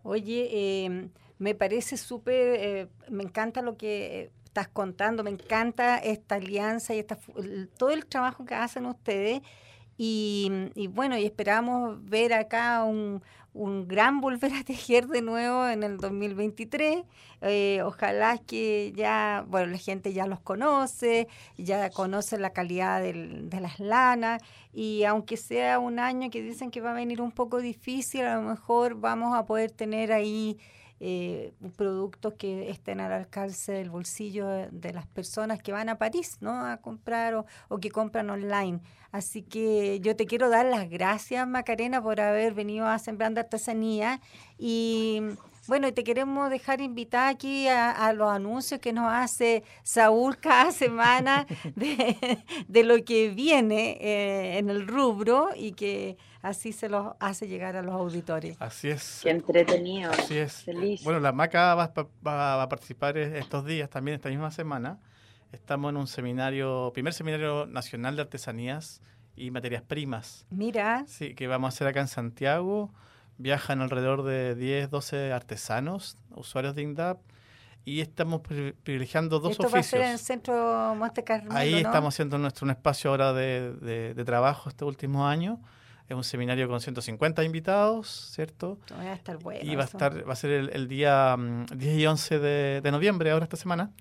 Oye, 0.03 0.85
em, 0.85 1.09
me 1.37 1.53
parece 1.53 1.97
súper, 1.97 2.59
eh, 2.61 2.87
me 3.09 3.23
encanta 3.23 3.61
lo 3.61 3.75
que 3.75 4.31
estás 4.57 4.67
contando. 4.69 5.23
Me 5.23 5.29
encanta 5.29 5.97
esta 5.99 6.35
alianza 6.35 6.95
y 6.95 6.99
esta, 6.99 7.17
todo 7.77 7.91
el 7.91 8.05
trabajo 8.07 8.43
que 8.43 8.55
hacen 8.55 8.87
ustedes. 8.87 9.41
Y, 9.99 10.51
bueno, 10.91 11.17
y 11.17 11.25
esperamos 11.25 12.03
ver 12.05 12.33
acá 12.33 12.83
un, 12.83 13.23
un, 13.53 13.87
gran 13.87 14.21
volver 14.21 14.53
a 14.53 14.63
tejer 14.63 15.07
de 15.07 15.21
nuevo 15.21 15.67
en 15.67 15.83
el 15.83 15.97
2023. 15.97 17.03
Eh, 17.41 17.81
ojalá 17.83 18.39
que 18.39 18.93
ya, 18.95 19.45
bueno, 19.47 19.67
la 19.67 19.77
gente 19.77 20.11
ya 20.13 20.25
los 20.25 20.39
conoce, 20.39 21.27
ya 21.57 21.89
conoce 21.91 22.39
la 22.39 22.51
calidad 22.51 23.01
de 23.01 23.59
las 23.61 23.79
lanas 23.79 24.41
y 24.73 25.03
aunque 25.03 25.37
sea 25.37 25.77
un 25.77 25.99
año 25.99 26.31
que 26.31 26.41
dicen 26.41 26.71
que 26.71 26.81
va 26.81 26.91
a 26.91 26.95
venir 26.95 27.21
un 27.21 27.31
poco 27.31 27.59
difícil, 27.59 28.21
a 28.21 28.35
lo 28.35 28.41
mejor 28.41 28.95
vamos 28.95 29.35
a 29.35 29.45
poder 29.45 29.71
tener 29.71 30.11
ahí 30.11 30.57
eh, 30.99 31.53
productos 31.75 32.33
que 32.33 32.69
estén 32.69 32.99
al 32.99 33.11
alcance 33.11 33.71
del 33.71 33.89
bolsillo 33.89 34.47
de 34.71 34.93
las 34.93 35.05
personas 35.05 35.61
que 35.61 35.71
van 35.71 35.89
a 35.89 35.97
París, 35.97 36.37
¿no? 36.41 36.65
A 36.65 36.77
comprar 36.77 37.45
o, 37.69 37.77
que 37.79 37.91
compran 37.91 38.29
online. 38.29 38.79
Así 39.11 39.43
que 39.43 39.99
yo 39.99 40.15
te 40.15 40.25
quiero 40.25 40.49
dar 40.49 40.65
las 40.65 40.89
gracias, 40.89 41.47
Macarena, 41.47 42.01
por 42.01 42.19
haber 42.19 42.53
venido 42.53 42.87
a 42.87 42.97
Sembrando 42.99 43.39
Artesanía 43.39 44.21
y 44.57 45.21
Bueno, 45.67 45.87
y 45.87 45.91
te 45.91 46.03
queremos 46.03 46.49
dejar 46.49 46.79
invitada 46.79 47.27
aquí 47.27 47.67
a, 47.67 48.13
los 48.13 48.31
anuncios 48.31 48.79
que 48.79 48.93
nos 48.93 49.11
hace 49.11 49.63
Saúl 49.83 50.37
cada 50.37 50.71
semana 50.71 51.45
de, 51.75 52.83
lo 52.83 53.03
que 53.03 53.29
viene 53.29 53.97
eh, 53.99 54.57
en 54.59 54.69
el 54.69 54.87
rubro 54.87 55.49
y 55.55 55.73
que 55.73 56.17
así 56.41 56.71
se 56.71 56.87
los 56.87 57.15
hace 57.19 57.47
llegar 57.47 57.75
a 57.75 57.81
los 57.81 57.93
auditores. 57.93 58.55
Así 58.59 58.87
es. 58.87 59.19
Qué 59.23 59.29
entretenido. 59.29 60.11
Así 60.11 60.37
es. 60.37 60.65
Bueno, 61.03 61.19
la 61.19 61.33
MACA 61.33 61.75
va, 61.75 61.93
va, 62.25 62.63
a 62.63 62.69
participar 62.69 63.17
estos 63.17 63.65
días, 63.65 63.89
también 63.89 64.15
esta 64.15 64.29
misma 64.29 64.51
semana. 64.51 64.99
Estamos 65.51 65.89
en 65.89 65.97
un 65.97 66.07
seminario, 66.07 66.91
primer 66.93 67.13
seminario 67.13 67.65
nacional 67.65 68.15
de 68.15 68.21
artesanías 68.21 69.01
y 69.35 69.51
materias 69.51 69.83
primas. 69.83 70.45
Mira. 70.49 71.03
Sí, 71.07 71.35
que 71.35 71.47
vamos 71.47 71.67
a 71.67 71.69
hacer 71.75 71.87
acá 71.87 71.99
en 72.01 72.07
Santiago. 72.07 72.93
Viajan 73.37 73.81
alrededor 73.81 74.23
de 74.23 74.55
10, 74.55 74.89
12 74.89 75.31
artesanos, 75.31 76.17
usuarios 76.35 76.75
de 76.75 76.81
INDAP, 76.81 77.19
y 77.85 78.01
estamos 78.01 78.41
privilegiando 78.41 79.39
dos 79.39 79.51
Esto 79.51 79.67
oficios. 79.67 79.75
va 79.75 79.79
a 79.79 79.83
ser 79.83 80.01
en 80.01 80.11
el 80.11 80.19
centro 80.19 80.95
Monte 80.95 81.23
Carmelo, 81.23 81.55
Ahí 81.55 81.75
estamos 81.75 82.13
haciendo 82.13 82.37
nuestro 82.37 82.65
un 82.65 82.71
espacio 82.71 83.11
ahora 83.11 83.31
de, 83.31 84.13
de, 84.13 84.25
trabajo 84.25 84.67
este 84.67 84.83
último 84.83 85.25
año. 85.25 85.61
Es 86.09 86.15
un 86.15 86.25
seminario 86.25 86.67
con 86.67 86.81
150 86.81 87.45
invitados, 87.45 88.31
¿cierto? 88.33 88.77
Va 88.91 89.03
a 89.03 89.13
estar 89.13 89.37
bueno. 89.37 89.59
Y 89.63 89.75
va 89.75 89.83
a, 89.83 89.85
estar, 89.85 90.27
va 90.27 90.33
a 90.33 90.35
ser 90.35 90.51
el, 90.51 90.87
día 90.89 91.37
10 91.37 91.95
mm, 91.95 91.99
y 91.99 92.05
11 92.05 92.39
de, 92.39 92.81
de 92.81 92.91
noviembre, 92.91 93.31
ahora 93.31 93.45
esta 93.45 93.57
semana. 93.57 93.91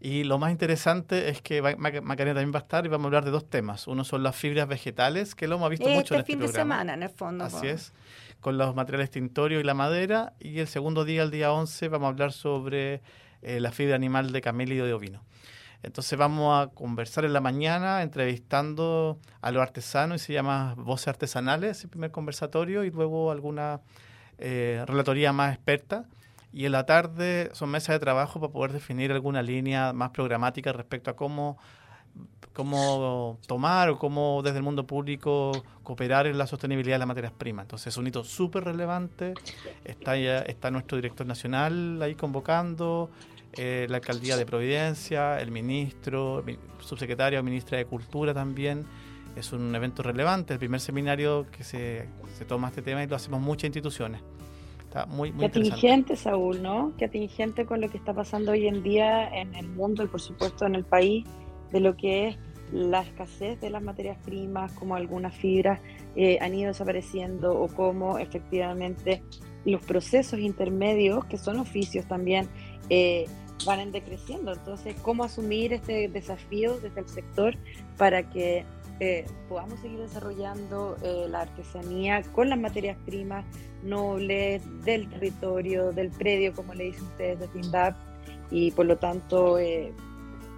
Y 0.00 0.24
lo 0.24 0.38
más 0.38 0.50
interesante 0.50 1.30
es 1.30 1.40
que 1.40 1.62
Macarena 1.62 2.34
también 2.34 2.52
va 2.52 2.58
a 2.58 2.62
estar 2.62 2.84
y 2.84 2.88
vamos 2.88 3.04
a 3.04 3.08
hablar 3.08 3.24
de 3.24 3.30
dos 3.30 3.48
temas. 3.48 3.86
Uno 3.86 4.04
son 4.04 4.22
las 4.22 4.36
fibras 4.36 4.68
vegetales, 4.68 5.34
que 5.34 5.48
lo 5.48 5.56
hemos 5.56 5.70
visto 5.70 5.88
mucho 5.88 6.14
en 6.14 6.20
este 6.20 6.32
fin 6.32 6.40
de 6.40 6.48
semana, 6.48 6.94
en 6.94 7.02
el 7.02 7.08
fondo. 7.08 7.44
Así 7.44 7.66
es, 7.66 7.92
con 8.40 8.58
los 8.58 8.74
materiales 8.74 9.10
tintorios 9.10 9.62
y 9.62 9.64
la 9.64 9.74
madera. 9.74 10.34
Y 10.38 10.58
el 10.58 10.68
segundo 10.68 11.04
día, 11.04 11.22
el 11.22 11.30
día 11.30 11.52
11, 11.52 11.88
vamos 11.88 12.06
a 12.06 12.08
hablar 12.10 12.32
sobre 12.32 13.00
eh, 13.40 13.58
la 13.58 13.72
fibra 13.72 13.94
animal 13.94 14.32
de 14.32 14.42
camelio 14.42 14.84
y 14.84 14.86
de 14.86 14.92
ovino. 14.92 15.22
Entonces 15.82 16.18
vamos 16.18 16.60
a 16.60 16.70
conversar 16.74 17.24
en 17.24 17.32
la 17.32 17.40
mañana 17.40 18.02
entrevistando 18.02 19.18
a 19.40 19.50
los 19.50 19.62
artesanos 19.62 20.22
y 20.22 20.24
se 20.26 20.32
llama 20.32 20.74
Voces 20.76 21.08
Artesanales, 21.08 21.84
el 21.84 21.90
primer 21.90 22.10
conversatorio, 22.10 22.84
y 22.84 22.90
luego 22.90 23.30
alguna 23.30 23.80
eh, 24.38 24.84
relatoría 24.86 25.32
más 25.32 25.54
experta 25.54 26.06
y 26.52 26.64
en 26.64 26.72
la 26.72 26.86
tarde 26.86 27.50
son 27.52 27.70
mesas 27.70 27.94
de 27.94 27.98
trabajo 27.98 28.40
para 28.40 28.52
poder 28.52 28.72
definir 28.72 29.12
alguna 29.12 29.42
línea 29.42 29.92
más 29.92 30.10
programática 30.10 30.72
respecto 30.72 31.10
a 31.10 31.16
cómo, 31.16 31.58
cómo 32.52 33.38
tomar 33.46 33.90
o 33.90 33.98
cómo 33.98 34.40
desde 34.42 34.58
el 34.58 34.62
mundo 34.62 34.86
público 34.86 35.52
cooperar 35.82 36.26
en 36.26 36.38
la 36.38 36.46
sostenibilidad 36.46 36.94
de 36.94 37.00
las 37.00 37.08
materias 37.08 37.32
primas. 37.32 37.64
Entonces 37.64 37.88
es 37.88 37.96
un 37.96 38.06
hito 38.06 38.24
súper 38.24 38.64
relevante, 38.64 39.34
está, 39.84 40.16
está 40.16 40.70
nuestro 40.70 40.96
director 40.96 41.26
nacional 41.26 42.00
ahí 42.00 42.14
convocando, 42.14 43.10
eh, 43.52 43.86
la 43.88 43.96
alcaldía 43.96 44.36
de 44.36 44.46
Providencia, 44.46 45.38
el 45.40 45.50
ministro, 45.50 46.44
el 46.46 46.58
subsecretario, 46.80 47.42
ministra 47.42 47.78
de 47.78 47.86
Cultura 47.86 48.32
también. 48.32 48.84
Es 49.34 49.52
un 49.52 49.74
evento 49.74 50.02
relevante, 50.02 50.54
el 50.54 50.58
primer 50.58 50.80
seminario 50.80 51.46
que 51.50 51.62
se, 51.62 52.08
se 52.38 52.44
toma 52.46 52.68
este 52.68 52.80
tema 52.80 53.02
y 53.02 53.06
lo 53.06 53.16
hacemos 53.16 53.40
muchas 53.42 53.64
instituciones 53.64 54.22
muy, 55.04 55.32
muy 55.32 55.40
Qué 55.40 55.46
atingente, 55.46 56.16
Saúl, 56.16 56.62
¿no? 56.62 56.94
Qué 56.96 57.04
atingente 57.04 57.66
con 57.66 57.82
lo 57.82 57.90
que 57.90 57.98
está 57.98 58.14
pasando 58.14 58.52
hoy 58.52 58.66
en 58.66 58.82
día 58.82 59.28
en 59.28 59.54
el 59.54 59.68
mundo 59.68 60.02
y 60.02 60.06
por 60.06 60.20
supuesto 60.20 60.64
en 60.64 60.74
el 60.74 60.84
país, 60.84 61.26
de 61.70 61.80
lo 61.80 61.96
que 61.96 62.28
es 62.28 62.38
la 62.72 63.02
escasez 63.02 63.60
de 63.60 63.70
las 63.70 63.82
materias 63.82 64.18
primas, 64.24 64.72
como 64.72 64.96
algunas 64.96 65.34
fibras 65.34 65.80
eh, 66.16 66.38
han 66.40 66.54
ido 66.54 66.68
desapareciendo 66.68 67.52
o 67.52 67.68
cómo 67.68 68.18
efectivamente 68.18 69.22
los 69.64 69.82
procesos 69.82 70.40
intermedios, 70.40 71.24
que 71.26 71.38
son 71.38 71.58
oficios 71.58 72.06
también, 72.06 72.48
eh, 72.88 73.26
van 73.64 73.90
decreciendo. 73.92 74.52
Entonces, 74.52 74.94
¿cómo 75.02 75.24
asumir 75.24 75.72
este 75.72 76.08
desafío 76.08 76.78
desde 76.78 77.00
el 77.00 77.08
sector 77.08 77.56
para 77.96 78.28
que 78.30 78.64
eh, 79.00 79.26
podamos 79.48 79.78
seguir 79.80 79.98
desarrollando 79.98 80.96
eh, 81.02 81.26
la 81.28 81.42
artesanía 81.42 82.22
con 82.32 82.48
las 82.48 82.58
materias 82.58 82.96
primas 83.04 83.44
nobles 83.82 84.62
del 84.84 85.08
territorio, 85.08 85.92
del 85.92 86.10
predio, 86.10 86.54
como 86.54 86.74
le 86.74 86.84
dicen 86.84 87.04
ustedes, 87.04 87.40
de 87.40 87.48
FINDAP, 87.48 87.94
y 88.50 88.70
por 88.70 88.86
lo 88.86 88.96
tanto 88.96 89.58
eh, 89.58 89.92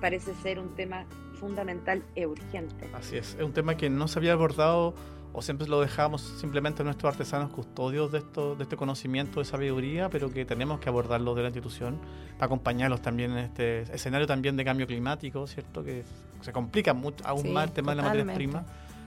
parece 0.00 0.34
ser 0.42 0.58
un 0.58 0.74
tema 0.74 1.04
fundamental 1.34 2.02
e 2.14 2.26
urgente. 2.26 2.88
Así 2.94 3.16
es, 3.16 3.34
es 3.34 3.42
un 3.42 3.52
tema 3.52 3.76
que 3.76 3.90
no 3.90 4.06
se 4.08 4.18
había 4.18 4.32
abordado 4.32 4.94
o 5.32 5.42
siempre 5.42 5.68
lo 5.68 5.80
dejamos 5.80 6.22
simplemente 6.22 6.82
a 6.82 6.84
nuestros 6.84 7.12
artesanos 7.12 7.50
custodios 7.50 8.10
de, 8.10 8.18
esto, 8.18 8.56
de 8.56 8.62
este 8.64 8.76
conocimiento 8.76 9.40
de 9.40 9.44
sabiduría, 9.44 10.08
pero 10.08 10.32
que 10.32 10.44
tenemos 10.44 10.80
que 10.80 10.88
abordarlo 10.88 11.34
de 11.34 11.42
la 11.42 11.48
institución 11.48 11.98
para 12.34 12.46
acompañarlos 12.46 13.02
también 13.02 13.32
en 13.32 13.38
este 13.38 13.82
escenario 13.82 14.26
también 14.26 14.56
de 14.56 14.64
cambio 14.64 14.86
climático, 14.86 15.46
¿cierto? 15.46 15.84
Que 15.84 16.02
se 16.40 16.52
complica 16.52 16.94
mucho, 16.94 17.24
aún 17.26 17.52
más 17.52 17.68
el 17.68 17.72
tema 17.72 17.92
de 17.92 17.96
las 17.96 18.06
materias 18.06 18.34
primas. 18.34 18.64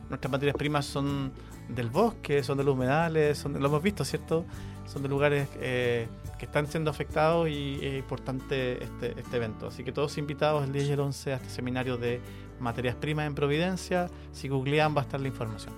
Nuestras 0.09 0.31
materias 0.31 0.55
primas 0.57 0.85
son 0.85 1.31
del 1.69 1.89
bosque, 1.89 2.43
son 2.43 2.57
de 2.57 2.63
los 2.63 2.75
humedales, 2.75 3.37
son 3.37 3.53
lo 3.53 3.67
hemos 3.67 3.81
visto, 3.81 4.03
¿cierto? 4.03 4.45
Son 4.85 5.01
de 5.01 5.09
lugares 5.09 5.47
eh, 5.55 6.07
que 6.37 6.45
están 6.45 6.67
siendo 6.67 6.91
afectados 6.91 7.47
y 7.47 7.79
es 7.81 7.99
importante 7.99 8.83
este, 8.83 9.19
este 9.19 9.37
evento. 9.37 9.67
Así 9.67 9.83
que 9.83 9.91
todos 9.91 10.17
invitados 10.17 10.65
el 10.65 10.73
10 10.73 10.89
y 10.89 10.91
el 10.91 10.99
11 10.99 11.33
a 11.33 11.35
este 11.37 11.49
seminario 11.49 11.97
de 11.97 12.19
materias 12.59 12.95
primas 12.95 13.27
en 13.27 13.35
Providencia. 13.35 14.09
Si 14.33 14.49
googlean 14.49 14.95
va 14.95 15.01
a 15.01 15.03
estar 15.03 15.21
la 15.21 15.27
información. 15.27 15.73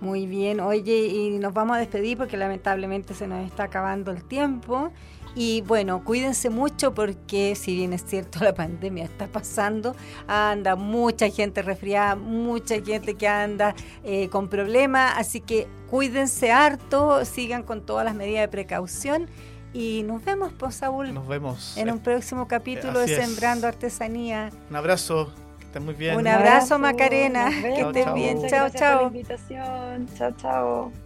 Muy 0.00 0.26
bien, 0.26 0.60
oye, 0.60 1.06
y 1.06 1.38
nos 1.38 1.54
vamos 1.54 1.76
a 1.76 1.80
despedir 1.80 2.18
porque 2.18 2.36
lamentablemente 2.36 3.14
se 3.14 3.26
nos 3.26 3.44
está 3.46 3.64
acabando 3.64 4.10
el 4.10 4.24
tiempo. 4.24 4.92
Y 5.36 5.60
bueno, 5.60 6.02
cuídense 6.02 6.50
mucho 6.50 6.94
porque 6.94 7.54
si 7.54 7.76
bien 7.76 7.92
es 7.92 8.04
cierto 8.04 8.40
la 8.42 8.54
pandemia 8.54 9.04
está 9.04 9.28
pasando, 9.28 9.94
anda 10.26 10.74
mucha 10.74 11.28
gente 11.28 11.62
resfriada, 11.62 12.16
mucha 12.16 12.82
gente 12.82 13.14
que 13.14 13.28
anda 13.28 13.76
eh, 14.02 14.28
con 14.28 14.48
problemas, 14.48 15.14
así 15.16 15.40
que 15.40 15.68
cuídense 15.88 16.50
harto, 16.50 17.24
sigan 17.24 17.62
con 17.62 17.86
todas 17.86 18.04
las 18.04 18.16
medidas 18.16 18.42
de 18.42 18.48
precaución 18.48 19.28
y 19.72 20.02
nos 20.04 20.24
vemos, 20.24 20.52
pues 20.58 20.74
Saúl. 20.74 21.14
Nos 21.14 21.28
vemos. 21.28 21.76
En 21.76 21.90
un 21.90 22.00
próximo 22.00 22.48
capítulo 22.48 22.98
de 22.98 23.08
Sembrando 23.08 23.68
Artesanía. 23.68 24.50
Un 24.70 24.76
abrazo 24.76 25.32
muy 25.80 25.94
bien. 25.94 26.16
Un 26.16 26.26
abrazo, 26.26 26.78
Macarena. 26.78 27.50
Que 27.50 27.80
estés 27.80 28.14
bien. 28.14 28.46
Chao, 28.48 28.70
chao. 28.70 29.06
invitación. 29.08 30.08
Chao, 30.16 30.32
chao. 30.32 31.05